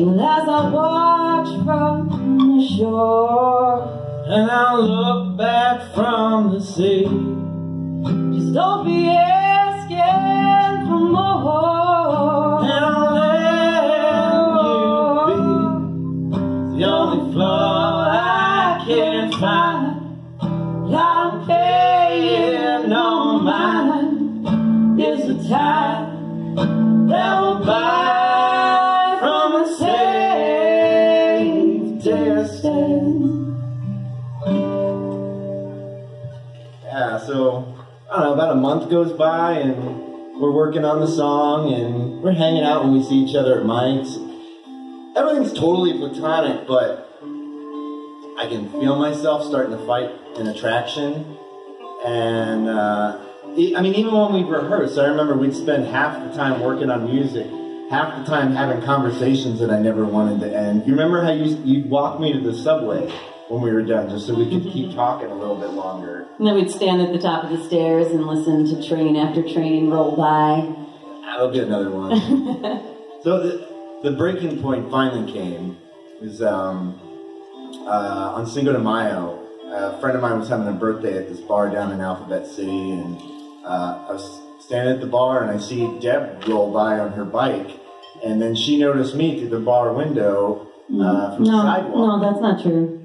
Well, 0.00 0.20
as 0.22 0.48
I 0.48 0.70
watch 0.70 1.48
from 1.62 2.08
the 2.56 2.66
shore, 2.66 3.95
And 4.28 4.50
I 4.50 4.74
look 4.74 5.38
back 5.38 5.94
from 5.94 6.52
the 6.52 6.60
sea. 6.60 7.04
just 7.04 8.52
don't 8.54 8.84
be 8.84 9.08
asking 9.08 10.88
for 10.88 10.98
more. 10.98 12.64
And 12.64 12.84
I'll 12.84 13.14
let 13.14 13.86
you 15.30 15.36
be 16.72 16.78
the 16.80 16.84
only 16.86 17.32
flaw 17.34 18.08
I 18.10 18.84
can 18.84 19.30
find. 19.38 19.94
I'm 20.92 21.46
paying 21.46 22.88
no 22.88 23.38
mind. 23.38 25.00
Is 25.00 25.22
the 25.28 25.48
time 25.48 27.06
that 27.06 27.40
will 27.40 27.64
buy 27.64 28.15
Yeah, 36.96 37.18
so 37.18 37.76
I 38.10 38.16
don't 38.16 38.24
know. 38.24 38.32
About 38.32 38.52
a 38.52 38.54
month 38.54 38.88
goes 38.88 39.12
by, 39.12 39.58
and 39.58 40.40
we're 40.40 40.50
working 40.50 40.82
on 40.86 41.00
the 41.00 41.06
song 41.06 41.70
and 41.70 42.22
we're 42.22 42.32
hanging 42.32 42.64
out 42.64 42.84
when 42.84 42.94
we 42.94 43.02
see 43.02 43.16
each 43.16 43.36
other 43.36 43.60
at 43.60 43.66
mics. 43.66 44.16
Everything's 45.14 45.52
totally 45.52 45.92
platonic, 45.98 46.66
but 46.66 47.20
I 48.38 48.46
can 48.48 48.70
feel 48.80 48.96
myself 48.96 49.46
starting 49.46 49.76
to 49.76 49.86
fight 49.86 50.10
an 50.36 50.46
attraction. 50.46 51.36
And 52.02 52.66
uh, 52.66 53.20
I 53.44 53.80
mean, 53.82 53.94
even 53.94 54.14
when 54.14 54.32
we 54.32 54.44
rehearse, 54.44 54.96
I 54.96 55.04
remember 55.04 55.36
we'd 55.36 55.54
spend 55.54 55.84
half 55.88 56.26
the 56.26 56.34
time 56.34 56.62
working 56.62 56.88
on 56.88 57.04
music, 57.04 57.46
half 57.90 58.16
the 58.18 58.24
time 58.24 58.52
having 58.52 58.82
conversations 58.82 59.60
that 59.60 59.68
I 59.68 59.80
never 59.80 60.06
wanted 60.06 60.40
to 60.40 60.56
end. 60.56 60.86
You 60.86 60.92
remember 60.92 61.22
how 61.22 61.32
you, 61.32 61.60
you'd 61.62 61.90
walk 61.90 62.18
me 62.18 62.32
to 62.32 62.40
the 62.40 62.56
subway 62.56 63.12
when 63.48 63.62
we 63.62 63.72
were 63.72 63.82
done, 63.82 64.08
just 64.10 64.26
so 64.26 64.34
we 64.34 64.48
could 64.48 64.70
keep 64.72 64.94
talking 64.94 65.30
a 65.30 65.34
little 65.34 65.56
bit 65.56 65.70
longer. 65.70 66.26
And 66.38 66.46
then 66.46 66.54
we'd 66.54 66.70
stand 66.70 67.00
at 67.00 67.12
the 67.12 67.18
top 67.18 67.44
of 67.44 67.50
the 67.50 67.64
stairs 67.66 68.08
and 68.08 68.26
listen 68.26 68.66
to 68.66 68.88
train 68.88 69.16
after 69.16 69.42
train 69.42 69.90
roll 69.90 70.16
by. 70.16 70.74
That'll 71.26 71.50
be 71.50 71.60
another 71.60 71.90
one. 71.90 72.10
so 73.22 73.42
the, 73.42 73.68
the 74.10 74.16
breaking 74.16 74.60
point 74.62 74.90
finally 74.90 75.30
came. 75.32 75.76
It 76.20 76.22
was 76.22 76.42
um, 76.42 76.98
uh, 77.86 78.32
on 78.34 78.46
Cinco 78.46 78.72
de 78.72 78.78
Mayo. 78.78 79.42
A 79.68 80.00
friend 80.00 80.16
of 80.16 80.22
mine 80.22 80.38
was 80.38 80.48
having 80.48 80.68
a 80.68 80.72
birthday 80.72 81.18
at 81.18 81.28
this 81.28 81.40
bar 81.40 81.68
down 81.70 81.92
in 81.92 82.00
Alphabet 82.00 82.46
City, 82.46 82.92
and 82.92 83.16
uh, 83.64 84.06
I 84.08 84.12
was 84.12 84.40
standing 84.64 84.94
at 84.94 85.00
the 85.00 85.06
bar 85.08 85.42
and 85.42 85.50
I 85.50 85.58
see 85.62 85.98
Deb 86.00 86.44
roll 86.48 86.72
by 86.72 86.98
on 86.98 87.12
her 87.12 87.24
bike, 87.24 87.68
and 88.24 88.40
then 88.40 88.54
she 88.54 88.78
noticed 88.78 89.14
me 89.14 89.38
through 89.40 89.50
the 89.50 89.60
bar 89.60 89.92
window 89.92 90.68
uh, 91.00 91.34
from 91.36 91.44
the 91.44 91.50
No, 91.50 91.62
sidewalk. 91.62 91.94
no, 92.22 92.30
that's 92.30 92.40
not 92.40 92.62
true. 92.62 92.95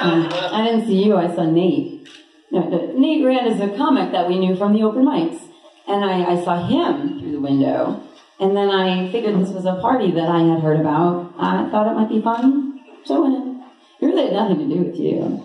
Um, 0.00 0.28
I 0.32 0.64
didn't 0.64 0.86
see 0.86 1.04
you. 1.04 1.16
I 1.16 1.34
saw 1.34 1.44
Nate. 1.44 2.08
No, 2.50 2.60
no, 2.68 2.92
Nate 2.98 3.24
ran 3.24 3.46
as 3.46 3.60
a 3.60 3.76
comic 3.76 4.12
that 4.12 4.28
we 4.28 4.38
knew 4.38 4.56
from 4.56 4.72
the 4.72 4.82
open 4.82 5.04
mics, 5.04 5.40
and 5.86 6.04
I, 6.04 6.32
I 6.32 6.44
saw 6.44 6.66
him 6.66 7.18
through 7.20 7.32
the 7.32 7.40
window. 7.40 8.02
And 8.40 8.56
then 8.56 8.70
I 8.70 9.10
figured 9.10 9.34
this 9.40 9.50
was 9.50 9.66
a 9.66 9.74
party 9.80 10.12
that 10.12 10.28
I 10.28 10.40
had 10.42 10.60
heard 10.60 10.78
about. 10.80 11.34
I 11.38 11.68
thought 11.70 11.90
it 11.90 11.94
might 11.94 12.08
be 12.08 12.22
fun. 12.22 12.80
So 13.04 13.22
went 13.22 13.34
in. 13.34 13.64
It 14.00 14.06
really 14.06 14.24
had 14.26 14.32
nothing 14.34 14.68
to 14.68 14.74
do 14.76 14.82
with 14.84 14.96
you. 14.96 15.44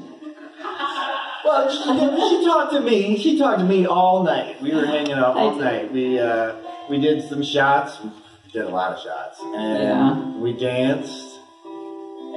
Well, 1.44 1.70
she, 1.70 1.84
she 2.38 2.46
talked 2.46 2.72
to 2.74 2.80
me. 2.82 3.18
She 3.18 3.38
talked 3.38 3.60
to 3.60 3.66
me 3.66 3.86
all 3.86 4.24
night. 4.24 4.62
We 4.62 4.74
were 4.74 4.86
hanging 4.86 5.14
out 5.14 5.36
all 5.36 5.56
night. 5.56 5.92
We 5.92 6.20
uh, 6.20 6.56
we 6.90 7.00
did 7.02 7.28
some 7.28 7.44
shots. 7.44 8.00
We 8.02 8.52
did 8.52 8.62
a 8.64 8.70
lot 8.70 8.94
of 8.94 9.00
shots, 9.04 9.40
and 9.42 9.84
Yeah. 9.84 10.38
we 10.38 10.54
danced, 10.54 11.40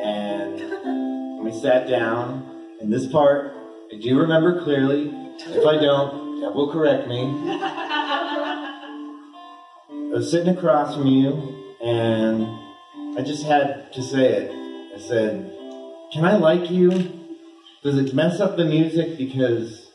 and 0.03 1.16
we 1.47 1.53
sat 1.53 1.89
down. 1.89 2.77
And 2.81 2.93
this 2.93 3.07
part, 3.07 3.53
I 3.93 3.99
do 3.99 4.19
remember 4.19 4.63
clearly. 4.63 5.15
If 5.39 5.65
I 5.65 5.77
don't, 5.79 6.41
that 6.41 6.55
will 6.55 6.73
correct 6.73 7.09
me. 7.09 7.33
I 9.89 10.11
was 10.11 10.31
sitting 10.31 10.57
across 10.57 10.95
from 10.95 11.07
you, 11.07 11.77
and 11.83 12.47
I 13.19 13.23
just 13.23 13.45
had 13.45 13.93
to 13.93 14.03
say 14.03 14.33
it. 14.33 14.51
I 14.95 14.99
said, 14.99 15.53
"Can 16.13 16.25
I 16.25 16.37
like 16.37 16.71
you?" 16.71 16.91
Does 17.83 17.99
it 17.99 18.15
mess 18.15 18.41
up 18.41 18.57
the 18.57 18.65
music 18.65 19.19
because 19.19 19.91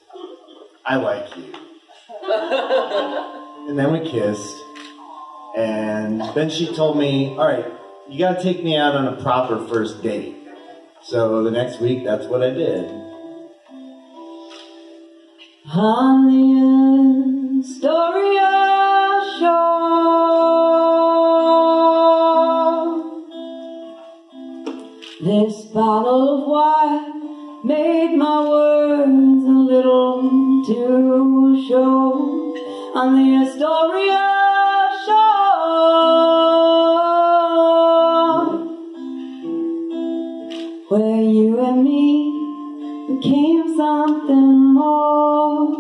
I 0.86 0.96
like 0.96 1.36
you? 1.36 1.54
and 3.68 3.78
then 3.78 3.92
we 3.92 4.00
kissed. 4.10 4.58
And 5.58 6.22
then 6.34 6.50
she 6.50 6.74
told 6.74 6.98
me, 6.98 7.32
all 7.32 7.46
right, 7.46 7.66
you 8.08 8.18
got 8.20 8.38
to 8.38 8.44
take 8.44 8.64
me 8.64 8.78
out 8.78 8.96
on 8.96 9.08
a 9.08 9.22
proper 9.22 9.68
first 9.68 10.02
date. 10.02 10.41
So 11.04 11.44
the 11.44 11.50
next 11.50 11.82
week, 11.82 12.04
that's 12.04 12.28
what 12.28 12.44
I 12.44 12.52
did. 12.52 12.86
On 15.74 16.28
the 16.28 17.60
Astoria 17.60 19.22
shore, 19.40 19.82
this 25.22 25.66
bottle 25.74 26.44
of 26.44 26.48
wine 26.48 27.66
made 27.66 28.16
my 28.16 28.48
words 28.48 29.44
a 29.46 29.60
little 29.74 30.22
too 30.68 31.66
short. 31.68 32.58
On 32.96 33.16
the 33.16 33.36
Astoria 33.44 34.28
shore, 35.06 36.31
something 43.82 44.74
more. 44.76 45.72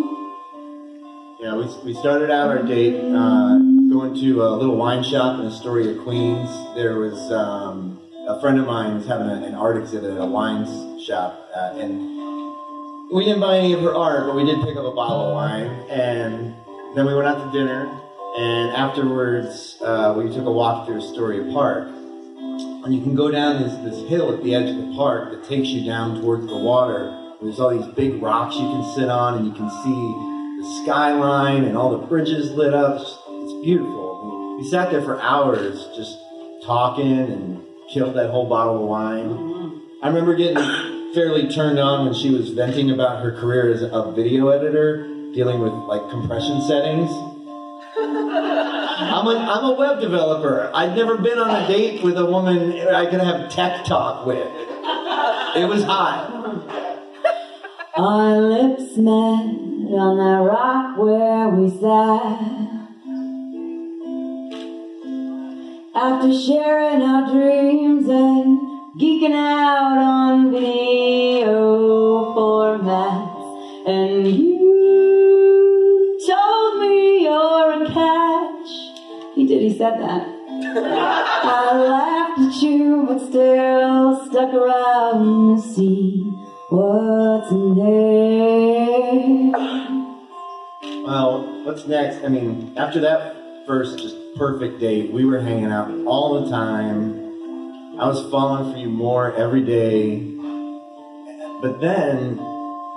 Yeah, 1.39 1.55
we, 1.55 1.65
we 1.85 1.93
started 1.93 2.31
out 2.31 2.49
our 2.49 2.63
date 2.63 2.95
uh, 2.95 3.59
going 3.93 4.15
to 4.15 4.41
a 4.41 4.49
little 4.57 4.75
wine 4.75 5.03
shop 5.03 5.39
in 5.39 5.45
Astoria, 5.45 6.01
Queens. 6.01 6.49
There 6.75 6.97
was 6.97 7.31
um, 7.31 8.01
a 8.27 8.41
friend 8.41 8.59
of 8.59 8.65
mine 8.65 8.95
was 8.95 9.05
having 9.05 9.27
a, 9.27 9.45
an 9.45 9.53
art 9.53 9.77
exhibit 9.77 10.11
at 10.11 10.19
a 10.19 10.25
wine 10.25 10.65
shop, 10.99 11.47
uh, 11.55 11.77
and 11.77 11.93
we 13.13 13.25
didn't 13.25 13.41
buy 13.41 13.57
any 13.59 13.73
of 13.73 13.81
her 13.81 13.93
art, 13.93 14.25
but 14.25 14.35
we 14.35 14.45
did 14.45 14.59
pick 14.61 14.77
up 14.77 14.85
a 14.85 14.95
bottle 14.95 15.27
of 15.27 15.33
wine, 15.33 15.67
and 15.91 16.55
then 16.95 17.05
we 17.05 17.13
went 17.13 17.27
out 17.27 17.51
to 17.51 17.57
dinner. 17.57 17.97
And 18.35 18.71
afterwards, 18.71 19.77
uh, 19.81 20.15
we 20.17 20.33
took 20.33 20.45
a 20.45 20.51
walk 20.51 20.87
through 20.87 21.01
Astoria 21.03 21.53
Park, 21.53 21.87
and 21.87 22.95
you 22.95 23.01
can 23.03 23.13
go 23.13 23.29
down 23.29 23.61
this, 23.61 23.75
this 23.83 24.09
hill 24.09 24.33
at 24.33 24.41
the 24.41 24.55
edge 24.55 24.69
of 24.71 24.77
the 24.77 24.95
park 24.95 25.31
that 25.31 25.47
takes 25.47 25.67
you 25.67 25.85
down 25.85 26.19
towards 26.21 26.47
the 26.47 26.57
water. 26.57 27.20
There's 27.41 27.59
all 27.59 27.75
these 27.75 27.87
big 27.95 28.21
rocks 28.21 28.55
you 28.55 28.61
can 28.61 28.93
sit 28.93 29.09
on, 29.09 29.39
and 29.39 29.47
you 29.47 29.53
can 29.53 29.67
see 29.67 30.61
the 30.61 30.83
skyline 30.83 31.63
and 31.63 31.75
all 31.75 31.97
the 31.97 32.05
bridges 32.05 32.51
lit 32.51 32.71
up. 32.71 33.01
It's, 33.01 33.17
it's 33.29 33.65
beautiful. 33.65 34.57
We 34.57 34.69
sat 34.69 34.91
there 34.91 35.01
for 35.01 35.19
hours 35.19 35.89
just 35.95 36.19
talking 36.63 37.17
and 37.17 37.63
killed 37.91 38.15
that 38.15 38.29
whole 38.29 38.47
bottle 38.47 38.83
of 38.83 38.87
wine. 38.87 39.29
Mm-hmm. 39.29 40.05
I 40.05 40.09
remember 40.09 40.35
getting 40.35 41.13
fairly 41.15 41.49
turned 41.49 41.79
on 41.79 42.05
when 42.05 42.13
she 42.13 42.29
was 42.29 42.51
venting 42.51 42.91
about 42.91 43.23
her 43.23 43.31
career 43.31 43.73
as 43.73 43.81
a 43.81 44.11
video 44.15 44.49
editor, 44.49 45.07
dealing 45.33 45.61
with 45.61 45.73
like 45.73 46.11
compression 46.11 46.61
settings. 46.61 47.09
I'm 47.97 49.25
a, 49.25 49.35
I'm 49.35 49.65
a 49.65 49.73
web 49.73 49.99
developer. 49.99 50.69
I'd 50.75 50.95
never 50.95 51.17
been 51.17 51.39
on 51.39 51.63
a 51.63 51.67
date 51.67 52.03
with 52.03 52.17
a 52.17 52.25
woman 52.25 52.73
I 52.87 53.09
could 53.09 53.19
have 53.19 53.49
tech 53.49 53.83
talk 53.83 54.27
with. 54.27 54.45
It 55.55 55.67
was 55.67 55.83
hot. 55.83 56.40
Our 57.93 58.37
lips 58.39 58.95
met 58.95 59.11
on 59.11 60.17
that 60.17 60.49
rock 60.49 60.97
where 60.97 61.49
we 61.49 61.69
sat. 61.69 62.39
After 65.93 66.33
sharing 66.33 67.01
our 67.01 67.29
dreams 67.29 68.07
and 68.07 68.59
geeking 68.97 69.33
out 69.33 69.97
on 69.97 70.51
video 70.53 72.33
formats, 72.33 73.85
and 73.85 74.25
you 74.25 76.17
told 76.25 76.79
me 76.79 77.23
you're 77.23 77.83
a 77.83 77.87
catch. 77.91 79.35
He 79.35 79.45
did, 79.45 79.63
he 79.63 79.77
said 79.77 79.99
that. 79.99 80.27
I 80.63 81.77
laughed 81.77 82.39
at 82.39 82.63
you, 82.63 83.05
but 83.05 83.19
still 83.19 84.25
stuck 84.27 84.53
around 84.53 85.57
to 85.57 85.61
see 85.61 86.30
what's 86.71 87.49
there. 87.49 87.57
Well, 91.03 91.65
what's 91.65 91.85
next? 91.85 92.23
I 92.23 92.29
mean, 92.29 92.73
after 92.77 93.01
that 93.01 93.35
first 93.67 93.99
just 93.99 94.15
perfect 94.37 94.79
date, 94.79 95.11
we 95.11 95.25
were 95.25 95.41
hanging 95.41 95.71
out 95.71 95.91
all 96.05 96.41
the 96.41 96.49
time. 96.49 97.19
I 97.99 98.07
was 98.07 98.21
falling 98.31 98.71
for 98.71 98.79
you 98.79 98.87
more 98.87 99.33
every 99.35 99.65
day. 99.65 100.19
But 101.61 101.81
then, 101.81 102.39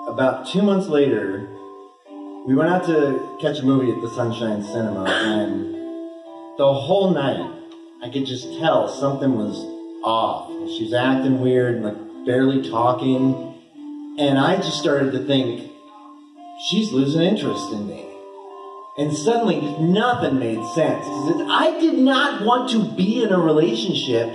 about 0.07 0.47
two 0.47 0.63
months 0.63 0.87
later, 0.87 1.49
we 2.47 2.55
went 2.55 2.71
out 2.71 2.85
to 2.85 3.37
catch 3.41 3.59
a 3.59 3.65
movie 3.65 3.91
at 3.91 4.01
the 4.01 4.11
Sunshine 4.11 4.63
Cinema, 4.63 5.05
and 5.05 5.75
the 6.59 6.73
whole 6.73 7.11
night, 7.11 7.51
I 8.03 8.09
could 8.09 8.25
just 8.25 8.45
tell 8.61 8.89
something 8.89 9.37
was 9.37 9.57
off. 10.05 10.49
She 10.71 10.85
was 10.85 10.95
acting 10.95 11.41
weird, 11.41 11.83
like 11.83 11.97
barely 12.25 12.71
talking, 12.71 13.54
and 14.19 14.39
I 14.39 14.57
just 14.57 14.79
started 14.79 15.13
to 15.13 15.27
think, 15.27 15.73
she's 16.69 16.93
losing 16.93 17.23
interest 17.23 17.73
in 17.73 17.89
me. 17.89 18.09
And 18.97 19.13
suddenly, 19.13 19.61
nothing 19.81 20.39
made 20.39 20.65
sense. 20.67 21.05
I 21.07 21.77
did 21.81 21.99
not 21.99 22.45
want 22.45 22.71
to 22.71 22.85
be 22.95 23.25
in 23.25 23.33
a 23.33 23.39
relationship, 23.39 24.29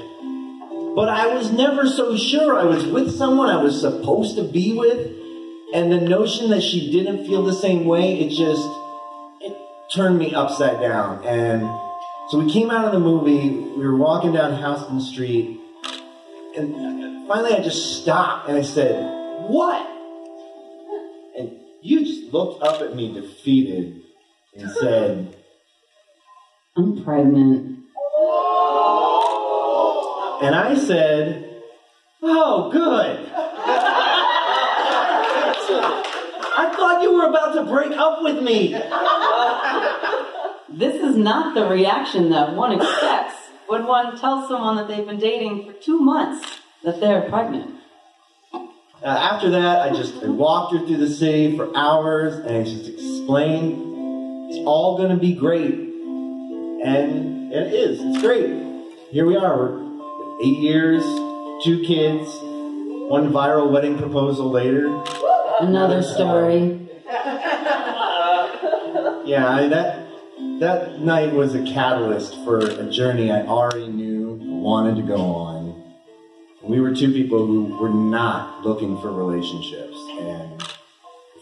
but 0.96 1.08
I 1.08 1.34
was 1.34 1.50
never 1.52 1.88
so 1.88 2.18
sure 2.18 2.60
I 2.60 2.65
was 2.65 2.86
with 2.86 3.15
someone 3.15 3.50
I 3.50 3.63
was 3.63 3.80
supposed 3.80 4.36
to 4.36 4.44
be 4.44 4.74
with. 4.74 5.15
And 5.74 5.92
the 5.92 6.02
notion 6.02 6.50
that 6.50 6.62
she 6.62 6.92
didn't 6.92 7.26
feel 7.26 7.44
the 7.44 7.54
same 7.54 7.86
way, 7.86 8.20
it 8.20 8.30
just, 8.30 8.68
it 9.39 9.56
turned 9.96 10.18
me 10.18 10.34
upside 10.34 10.82
down. 10.82 11.24
And 11.26 11.62
so 12.30 12.39
we 12.39 12.52
came 12.52 12.70
out 12.70 12.84
of 12.84 12.92
the 12.92 13.00
movie, 13.00 13.50
we 13.50 13.88
were 13.88 13.96
walking 13.96 14.34
down 14.34 14.58
Houston 14.58 15.00
Street, 15.00 15.58
and 16.58 17.28
finally 17.30 17.54
I 17.54 17.62
just 17.62 18.02
stopped 18.02 18.50
and 18.50 18.58
I 18.58 18.62
said, 18.62 19.19
What? 19.50 19.82
And 21.36 21.58
you 21.82 22.06
just 22.06 22.32
looked 22.32 22.62
up 22.62 22.82
at 22.82 22.96
me 22.96 23.12
defeated 23.16 24.04
and 24.56 24.70
said, 24.70 25.36
I'm 26.78 27.04
pregnant. 27.04 27.80
and 30.44 30.56
I 30.56 30.76
said, 30.78 31.62
Oh, 32.22 32.70
good. 32.72 33.28
I 36.62 36.72
thought 36.76 37.02
you 37.02 37.14
were 37.16 37.30
about 37.30 37.54
to 37.56 37.64
break 37.64 37.98
up 37.98 38.22
with 38.22 38.44
me. 38.44 38.74
This 40.78 41.02
is 41.02 41.18
not 41.18 41.56
the 41.56 41.66
reaction 41.66 42.30
that 42.30 42.56
one 42.56 42.74
expects 42.80 43.36
when 43.68 43.88
one 43.88 44.16
tells 44.20 44.48
someone 44.48 44.76
that 44.76 44.88
they've 44.88 45.08
been 45.08 45.18
dating 45.20 45.66
for 45.66 45.74
two 45.74 46.00
months 46.00 46.60
that 46.84 47.00
they're 47.00 47.28
pregnant. 47.30 47.79
Uh, 49.02 49.08
after 49.08 49.52
that, 49.52 49.80
I 49.80 49.96
just 49.96 50.22
I 50.22 50.28
walked 50.28 50.74
her 50.74 50.86
through 50.86 50.98
the 50.98 51.10
city 51.10 51.56
for 51.56 51.72
hours 51.76 52.36
and 52.36 52.50
I 52.50 52.64
just 52.64 52.86
explained 52.90 54.52
it's 54.52 54.60
all 54.66 54.98
going 54.98 55.12
to 55.12 55.16
be 55.16 55.34
great. 55.34 55.74
And 55.74 57.54
it 57.54 57.74
is. 57.74 58.00
It's 58.02 58.22
great. 58.22 58.50
Here 59.10 59.26
we 59.26 59.38
are. 59.38 59.58
We're 59.58 60.42
eight 60.44 60.60
years, 60.60 61.02
two 61.64 61.82
kids, 61.88 62.28
one 63.10 63.32
viral 63.32 63.72
wedding 63.72 63.98
proposal 63.98 64.52
later. 64.52 64.88
Another 65.62 66.04
story. 66.04 66.90
Yeah, 69.26 69.48
I, 69.48 69.68
that 69.70 70.08
that 70.60 71.00
night 71.00 71.34
was 71.34 71.56
a 71.56 71.64
catalyst 71.64 72.34
for 72.44 72.58
a 72.60 72.90
journey 72.90 73.32
I 73.32 73.44
already 73.44 73.88
knew 73.88 74.40
I 74.42 74.46
wanted 74.62 74.96
to 74.98 75.04
go 75.04 75.18
on. 75.18 75.59
We 76.62 76.82
were 76.82 76.93
two 76.93 77.13
people 77.13 77.45
who 77.45 77.78
were 77.78 77.89
not 77.89 78.65
looking 78.65 79.00
for 79.02 79.12
relationships 79.12 79.98
and 80.19 80.62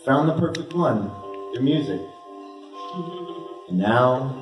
found 0.05 0.29
the 0.29 0.37
perfect 0.37 0.73
one, 0.73 1.11
their 1.53 1.63
music. 1.63 1.99
And 3.67 3.77
now 3.79 4.35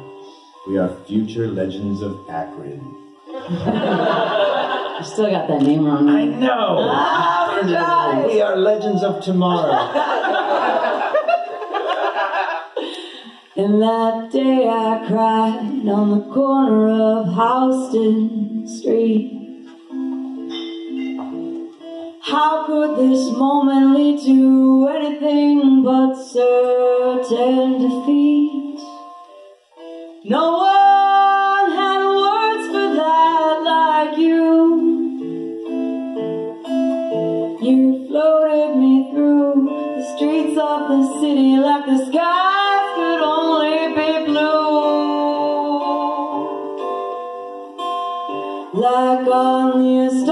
we 0.67 0.77
are 0.77 0.89
future 1.07 1.47
legends 1.47 2.01
of 2.01 2.29
Akron. 2.29 2.79
I 3.29 5.01
still 5.03 5.29
got 5.29 5.47
that 5.47 5.61
name 5.61 5.85
wrong. 5.85 6.09
I 6.09 6.25
know. 6.25 6.77
Oh, 6.79 7.61
we 7.63 7.71
tried. 7.71 8.25
we 8.27 8.41
are 8.41 8.57
legends 8.57 9.03
of 9.03 9.23
tomorrow. 9.23 9.91
And 13.57 13.81
that 13.81 14.31
day 14.33 14.67
I 14.67 15.05
cried 15.07 15.87
on 15.87 16.09
the 16.11 16.33
corner 16.33 16.89
of 16.89 17.33
Houston 17.33 18.67
Street. 18.67 19.44
How 22.27 22.65
could 22.65 22.97
this 22.97 23.29
moment 23.37 23.93
lead 23.95 24.19
to 24.25 24.87
anything 24.87 25.83
but 25.83 26.15
certain 26.15 27.73
defeat? 27.73 28.79
No 30.23 30.57
one 30.57 31.71
had 31.77 32.01
words 32.03 32.65
for 32.73 32.95
that 32.95 33.61
like 33.63 34.17
you. 34.17 34.43
You 37.61 38.07
floated 38.07 38.75
me 38.79 39.11
through 39.11 39.69
the 39.95 40.03
streets 40.15 40.57
of 40.57 40.79
the 40.89 41.19
city 41.19 41.57
like 41.57 41.85
the 41.85 41.97
skies 42.07 42.87
could 42.95 43.21
only 43.21 43.93
be 43.93 44.25
blue. 44.25 44.65
Like 48.81 49.27
on 49.27 49.83
the 49.83 50.24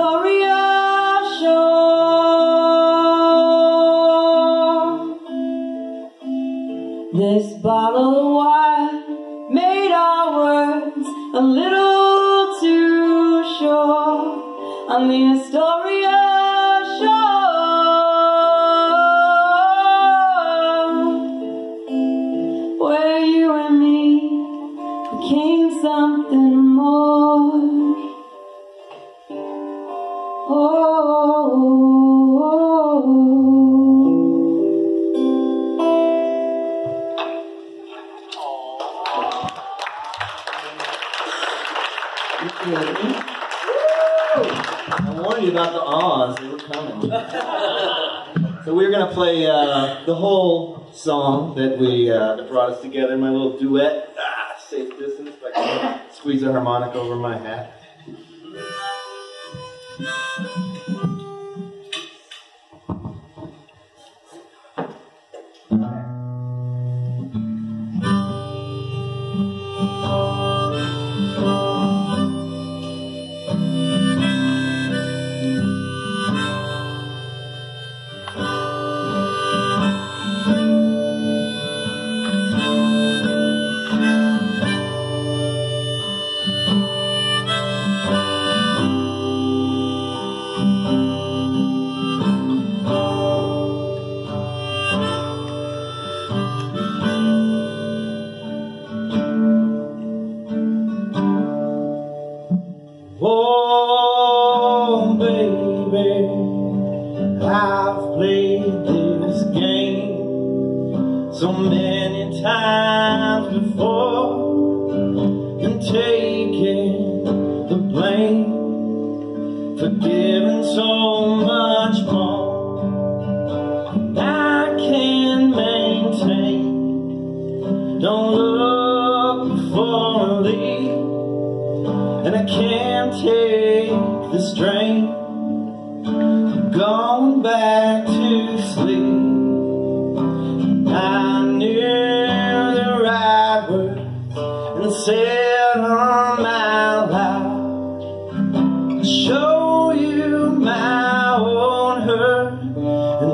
I 44.95 45.21
warned 45.21 45.45
you 45.45 45.51
about 45.51 45.71
the 45.71 45.82
ahs, 45.82 46.36
they 46.38 46.47
were 46.47 46.58
coming. 46.58 47.10
so 48.65 48.73
we're 48.73 48.91
gonna 48.91 49.13
play 49.13 49.45
uh, 49.45 50.03
the 50.06 50.15
whole 50.15 50.89
song 50.91 51.56
that 51.56 51.77
we 51.77 52.12
uh, 52.12 52.36
that 52.36 52.49
brought 52.49 52.71
us 52.71 52.82
together. 52.82 53.17
My 53.17 53.29
little 53.29 53.58
duet, 53.58 54.13
ah, 54.19 54.56
safe 54.60 54.97
distance. 54.99 55.29
Can 55.56 56.01
squeeze 56.12 56.43
a 56.43 56.51
harmonica 56.51 56.97
over 56.97 57.15
my 57.15 57.38
hat. 57.38 57.79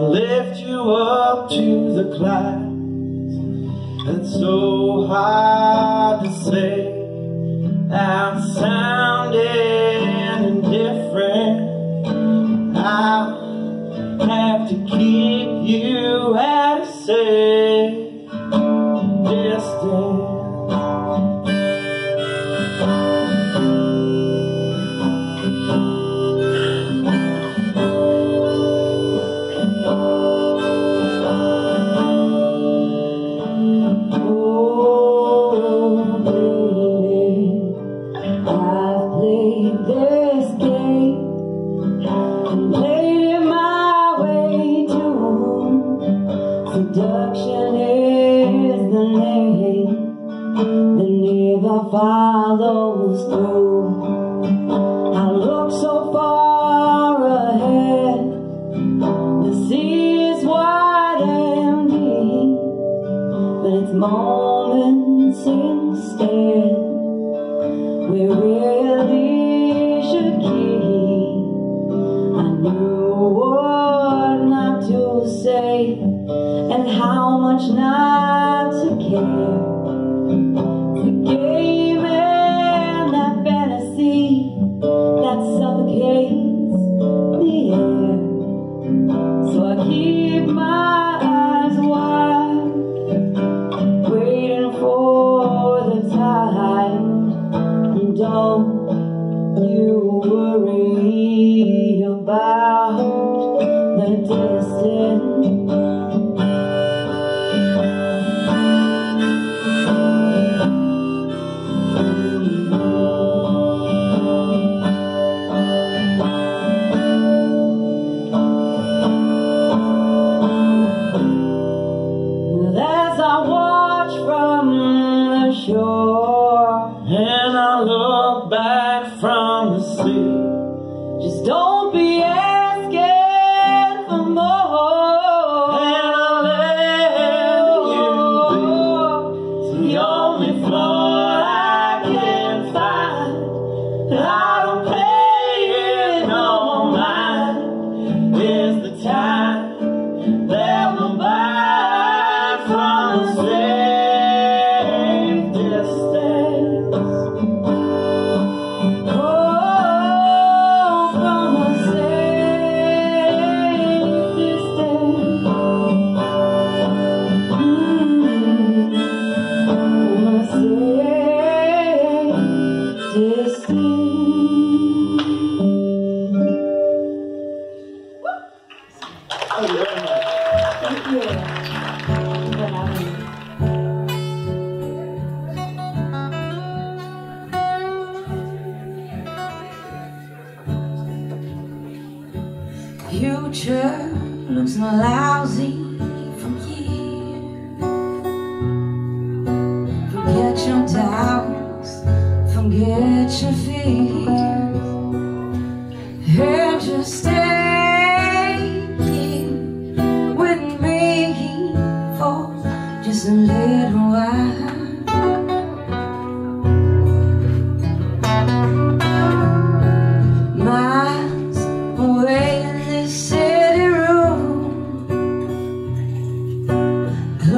Lift 0.09 0.59
you 0.59 0.81
up 0.91 1.49
to 1.49 1.93
the 1.93 2.15
clouds. 2.17 3.35
It's 4.07 4.33
so 4.33 5.05
hard 5.05 6.25
to 6.25 6.31
say. 6.45 6.95
I'm 7.91 8.41
sounding 8.53 9.43
indifferent. 10.47 11.57
I 12.75 13.35
have 14.21 14.69
to 14.69 14.75
keep 14.89 15.49
you 15.69 16.35
at 16.37 16.81
a 16.81 16.85
safe 17.05 17.38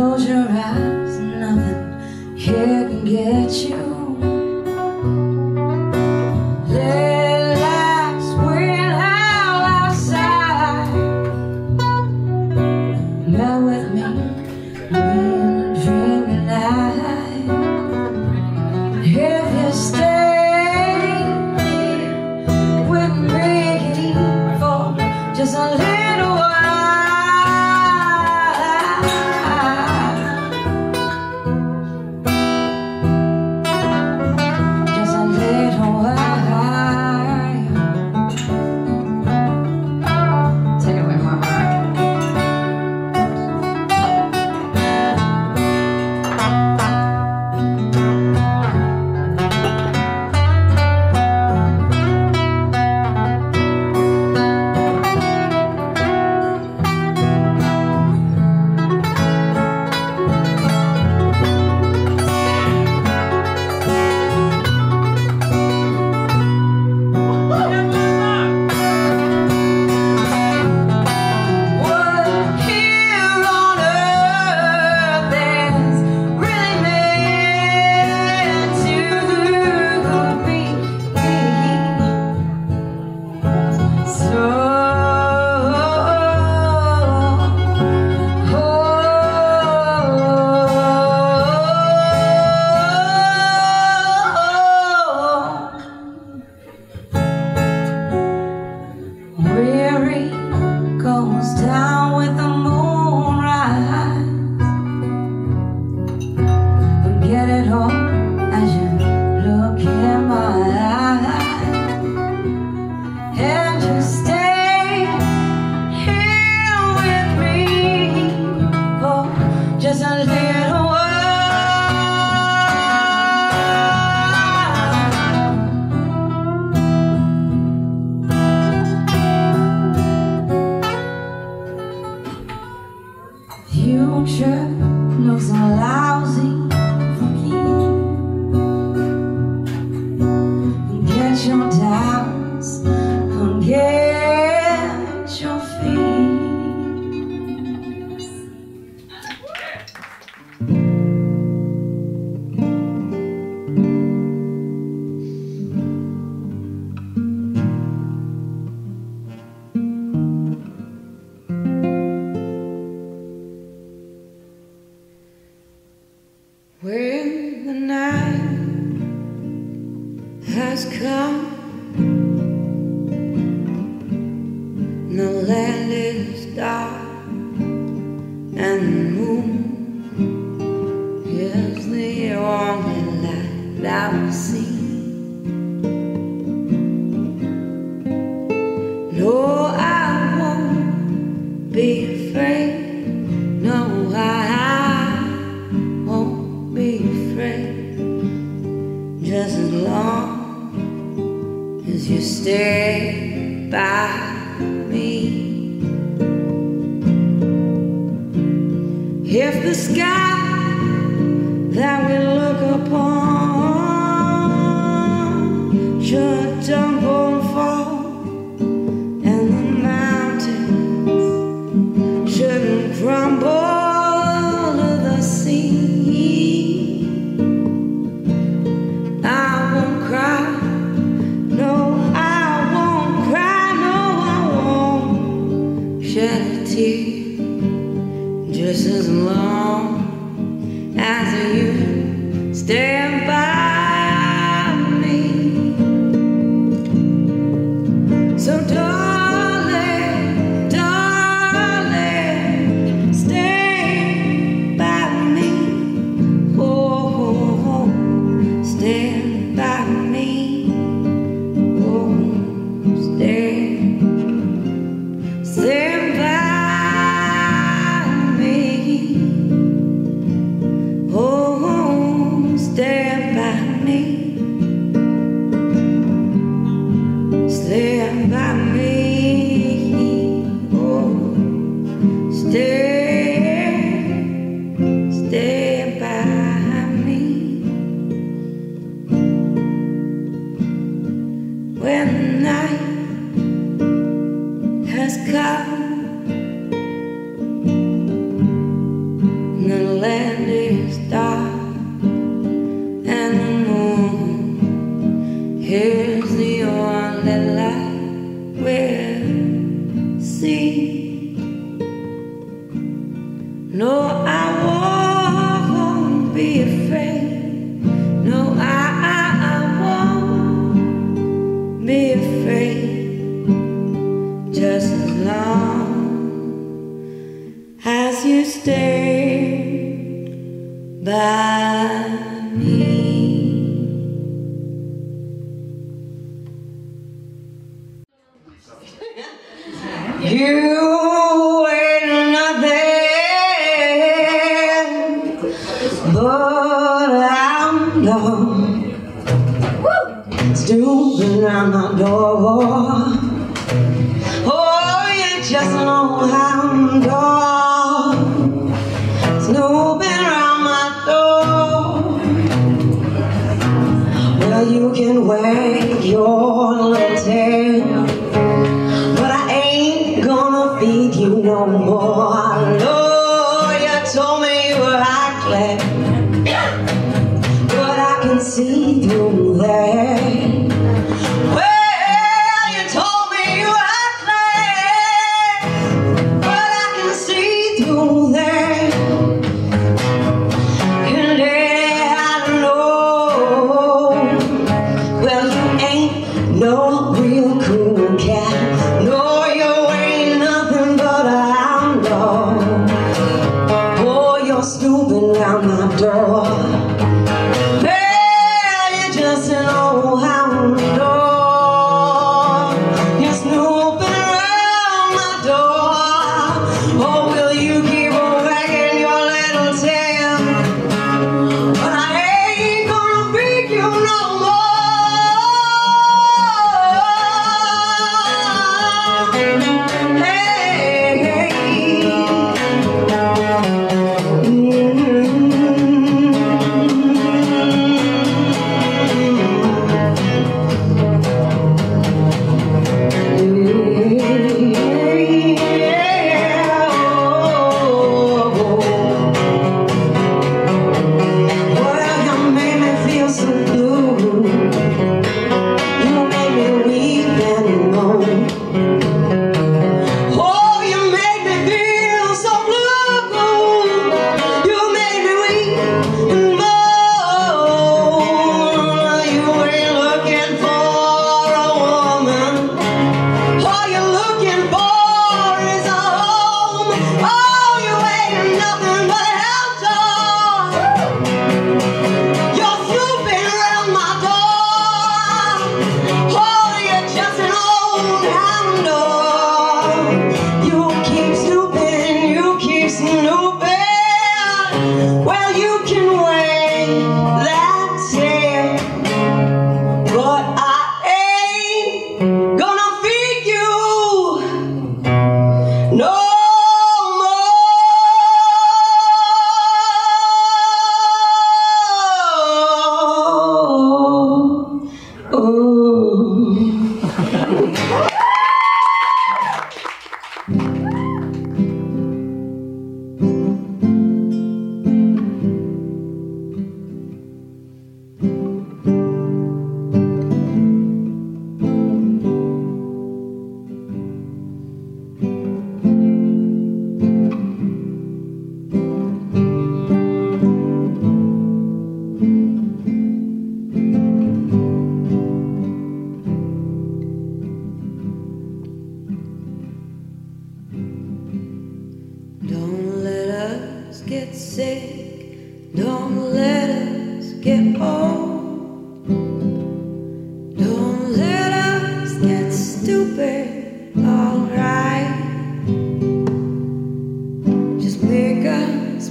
Close 0.01 0.27
your 0.27 0.47
eyes, 0.49 1.19
nothing 1.19 2.35
here 2.35 2.89
can 2.89 3.05
get 3.05 3.51
you. 3.51 3.90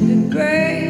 been 0.00 0.30
great. 0.30 0.89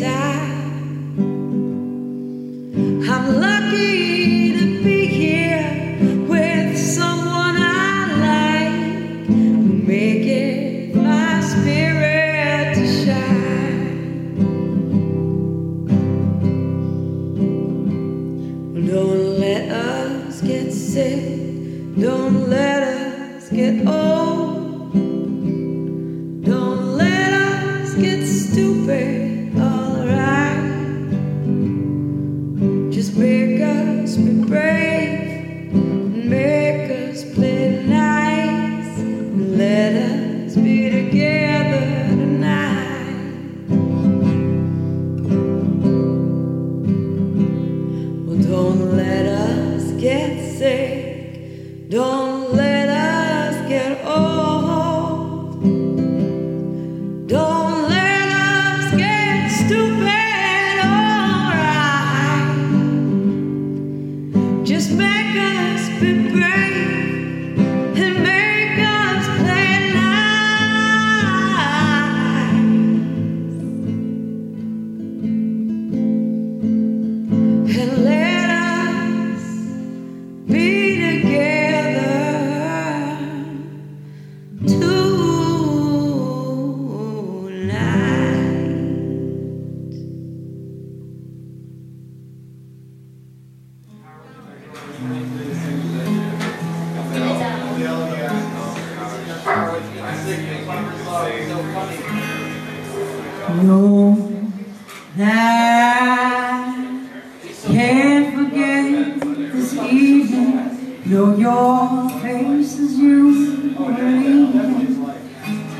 inside 0.00 0.57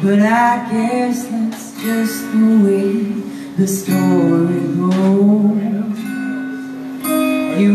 But 0.00 0.20
I 0.20 0.68
guess 0.70 1.26
that's 1.26 1.72
just 1.82 2.22
the 2.32 2.60
way 2.64 2.92
the 3.56 3.66
story 3.66 4.60
goes. 4.78 5.98
You 7.58 7.72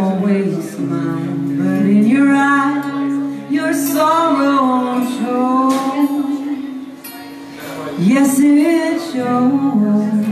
always 0.00 0.70
smile, 0.74 1.36
but 1.58 1.84
in 1.84 2.06
your 2.06 2.34
eyes 2.34 3.50
your 3.50 3.74
sorrow 3.74 5.04
shows. 5.18 6.10
Yes, 7.98 8.38
it 8.38 9.12
shows. 9.12 10.29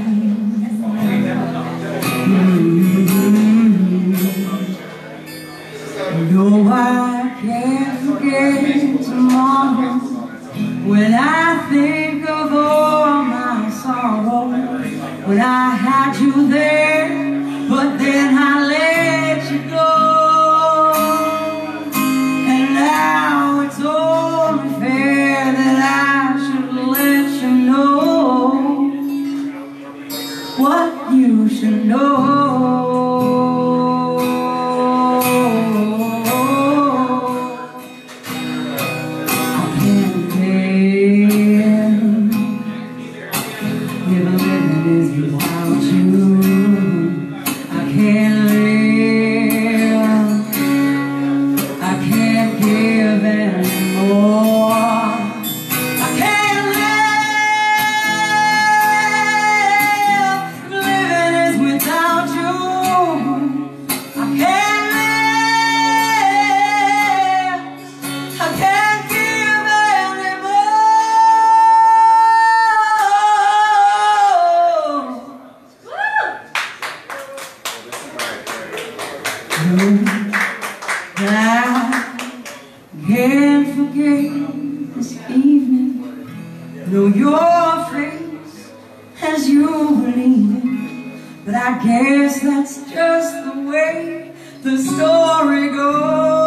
just 93.09 93.45
the 93.47 93.61
way 93.71 94.35
the 94.63 94.77
story 94.77 95.71
goes. 95.71 96.38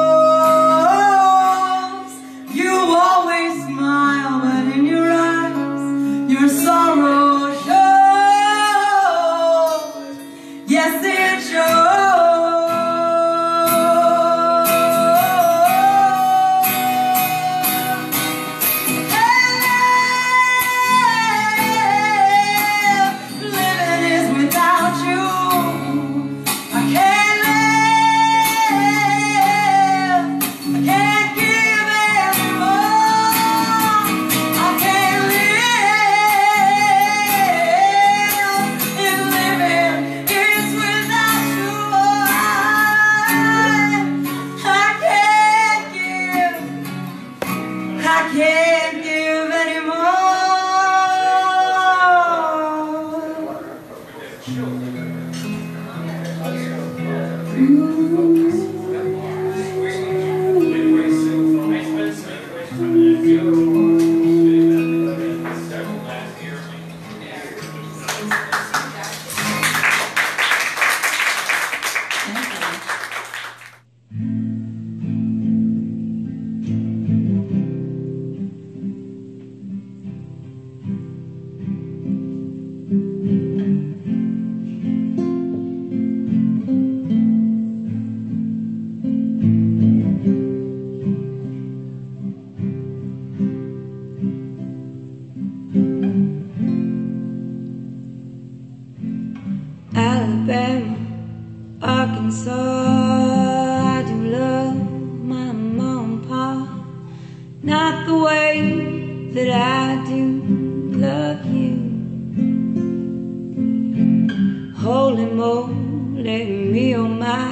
me, 116.72 116.95
oh 116.95 117.05
my, 117.05 117.51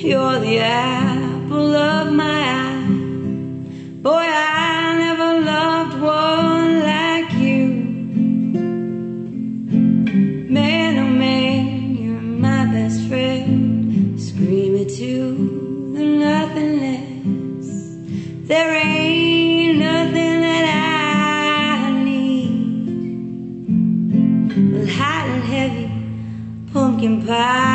you're 0.00 0.40
the 0.40 0.58
apple 0.58 1.76
of 1.76 2.10
my 2.10 2.42
eye. 2.62 2.86
Boy, 4.00 4.12
I 4.12 4.96
never 4.98 5.40
loved 5.42 6.00
one 6.00 6.80
like 6.80 7.32
you. 7.34 7.66
Man, 10.48 10.98
oh 10.98 11.10
man, 11.10 11.96
you're 11.96 12.20
my 12.20 12.64
best 12.72 13.02
friend. 13.08 14.18
Scream 14.18 14.74
it 14.76 14.88
to 15.00 15.92
the 15.94 16.04
nothingness. 16.24 17.68
There 18.48 18.74
ain't 18.74 19.78
nothing 19.80 20.40
that 20.46 20.64
I 21.82 21.90
need. 22.02 22.52
Well, 24.72 24.86
hot 24.86 25.26
and 25.28 25.44
heavy 25.44 25.90
pumpkin 26.72 27.26
pie 27.26 27.73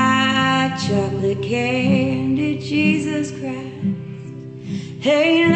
came 1.42 2.36
to 2.36 2.60
Jesus 2.60 3.32
Christ. 3.32 3.98
Hey, 5.00 5.48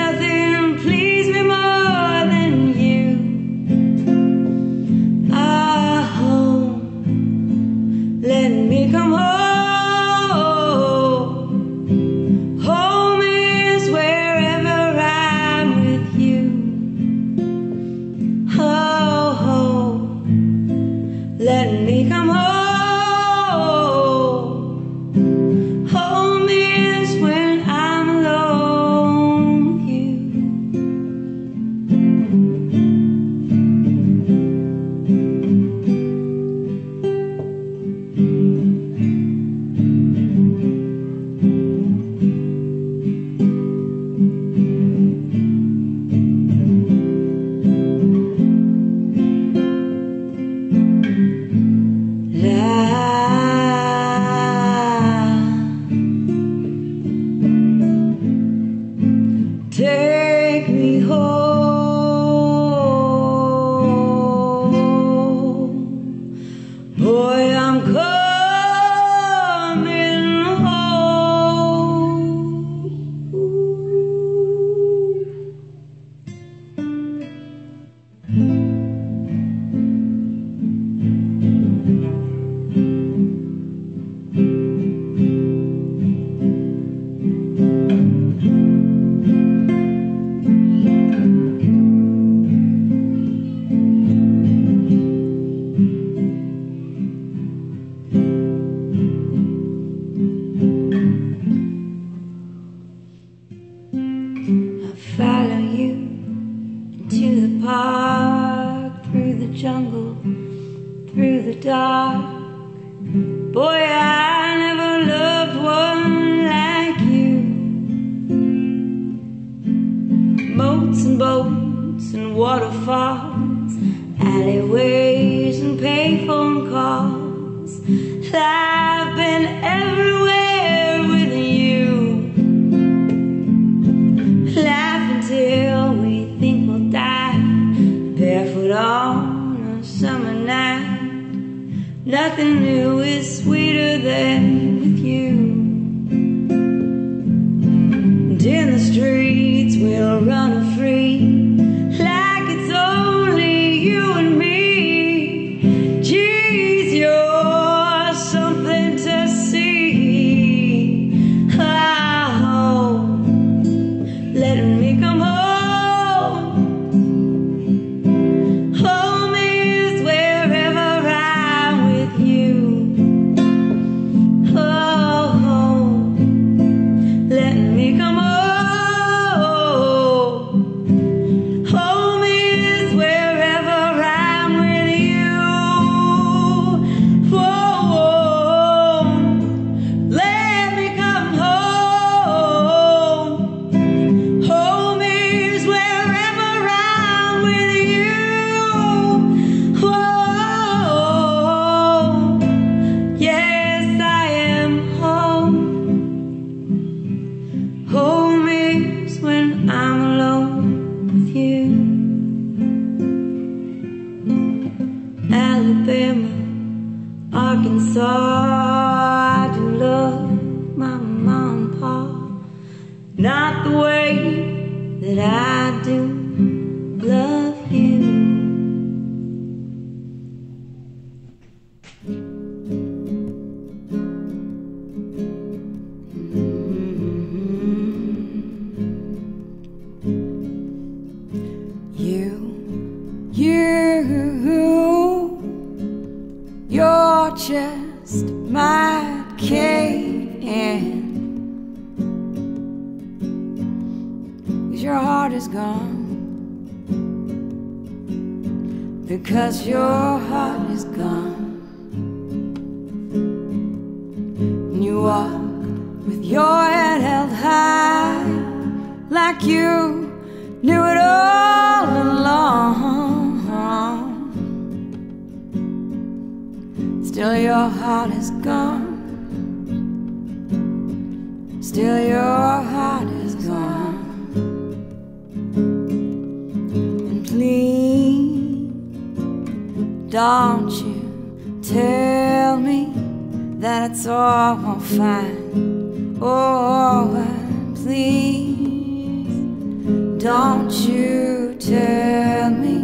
don't 300.24 300.72
you 300.88 301.54
tell 301.60 302.50
me. 302.50 302.78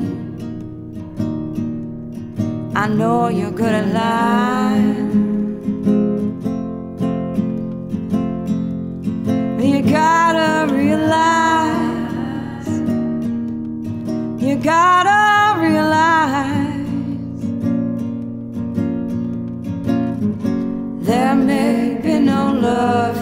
I 2.75 2.85
know 2.89 3.29
you're 3.29 3.57
at 3.61 3.93
lying. 3.93 5.07
You 9.57 9.81
gotta 9.89 10.73
realize, 10.73 12.67
you 14.43 14.55
gotta 14.57 15.61
realize, 15.61 16.89
there 21.07 21.35
may 21.35 21.99
be 22.03 22.19
no 22.19 22.51
love 22.51 23.18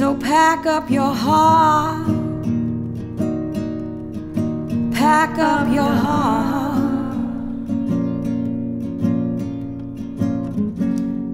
So 0.00 0.14
pack 0.14 0.64
up 0.64 0.88
your 0.88 1.12
heart, 1.12 2.06
pack 4.94 5.38
up 5.38 5.68
your 5.70 5.92
heart. 6.04 6.80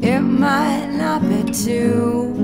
It 0.03 0.19
might 0.19 0.89
not 0.91 1.23
be 1.29 1.45
two. 1.53 2.35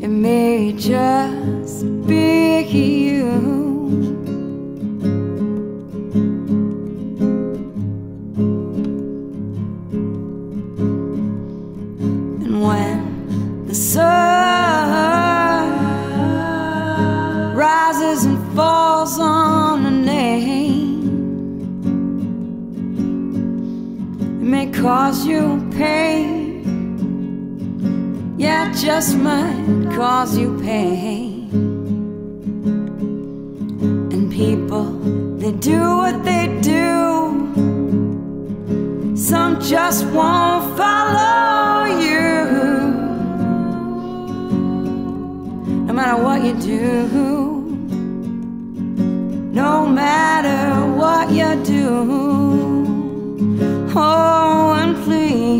It 0.00 0.06
may 0.06 0.72
just 0.74 1.82
be 2.06 2.60
you. 2.60 3.43
Cause 24.84 25.24
you 25.24 25.66
pain. 25.70 26.60
Yeah, 28.36 28.70
just 28.70 29.16
might 29.16 29.88
cause 29.96 30.36
you 30.36 30.60
pain. 30.60 31.48
And 34.12 34.30
people, 34.30 34.84
they 35.38 35.52
do 35.52 35.80
what 36.00 36.22
they 36.22 36.48
do. 36.60 36.84
Some 39.16 39.58
just 39.62 40.04
won't 40.16 40.76
follow 40.76 41.86
you. 42.08 42.34
No 45.86 45.92
matter 45.94 46.22
what 46.22 46.44
you 46.44 46.54
do, 46.60 47.08
no 49.62 49.86
matter 49.86 50.62
what 51.00 51.30
you 51.30 51.64
do. 51.64 52.63
Oh, 53.96 54.74
and 54.76 54.96
please, 55.04 55.54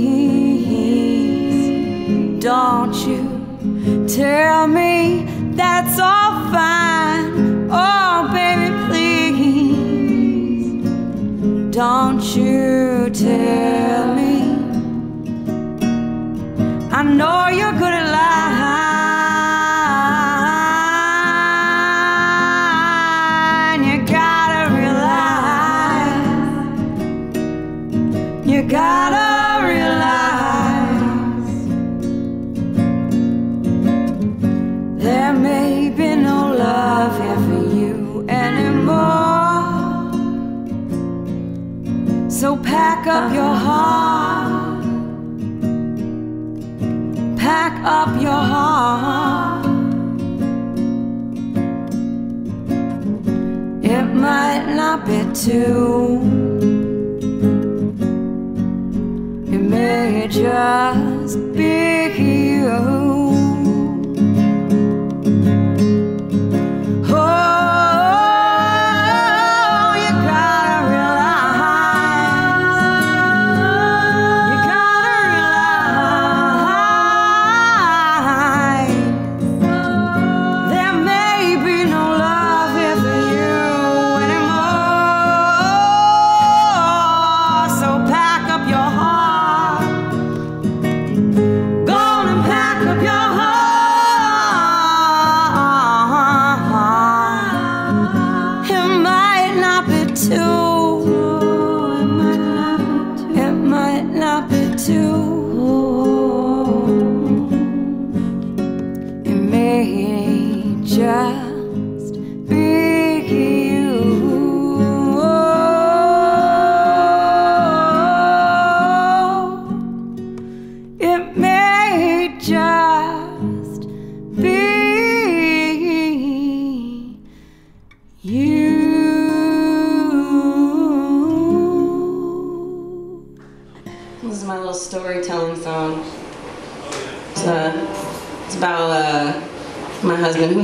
don't 2.43 2.93
you 3.07 4.09
tell 4.09 4.67
me 4.67 5.25
that's 5.53 6.01
all 6.01 6.51
fine. 6.51 7.69
Oh, 7.71 8.29
baby, 8.33 8.75
please, 8.89 10.83
don't 11.73 12.25
you 12.35 13.09
tell 13.11 14.15
me. 14.17 14.33
I 16.91 17.03
know 17.05 17.47
you're 17.49 17.73
good 17.73 17.95
at 17.95 18.04
up 43.15 43.33
your 43.33 43.55
heart. 43.67 44.85
Pack 47.37 47.75
up 47.85 48.11
your 48.21 48.43
heart. 48.53 49.67
It 53.95 54.07
might 54.27 54.67
not 54.81 55.07
be 55.07 55.21
too. 55.33 56.21
It 59.55 59.63
may 59.75 60.27
just 60.29 61.37
be 61.53 61.75
you. 62.19 62.94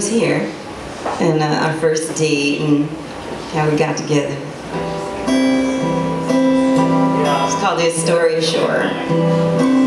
was 0.01 0.09
here 0.09 0.51
and 1.21 1.43
uh, 1.43 1.67
our 1.67 1.75
first 1.75 2.17
date 2.17 2.63
and 2.63 2.89
how 3.53 3.69
we 3.69 3.77
got 3.77 3.99
together. 3.99 4.35
It's 7.45 7.61
called 7.61 7.79
The 7.79 7.91
story 7.91 8.41
Shore. 8.41 9.80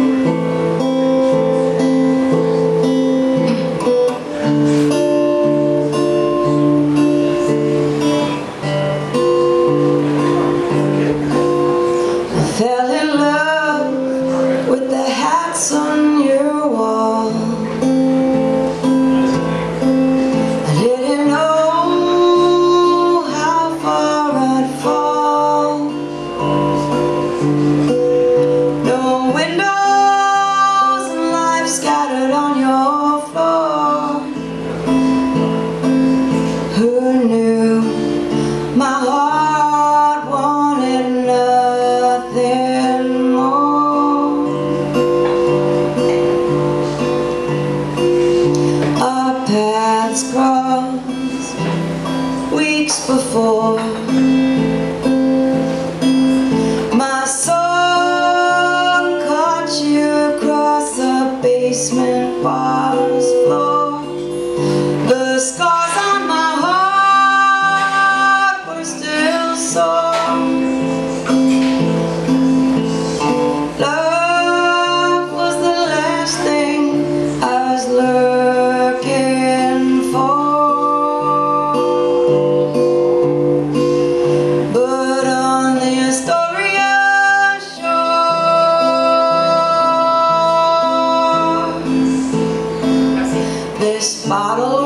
bottle 94.34 94.83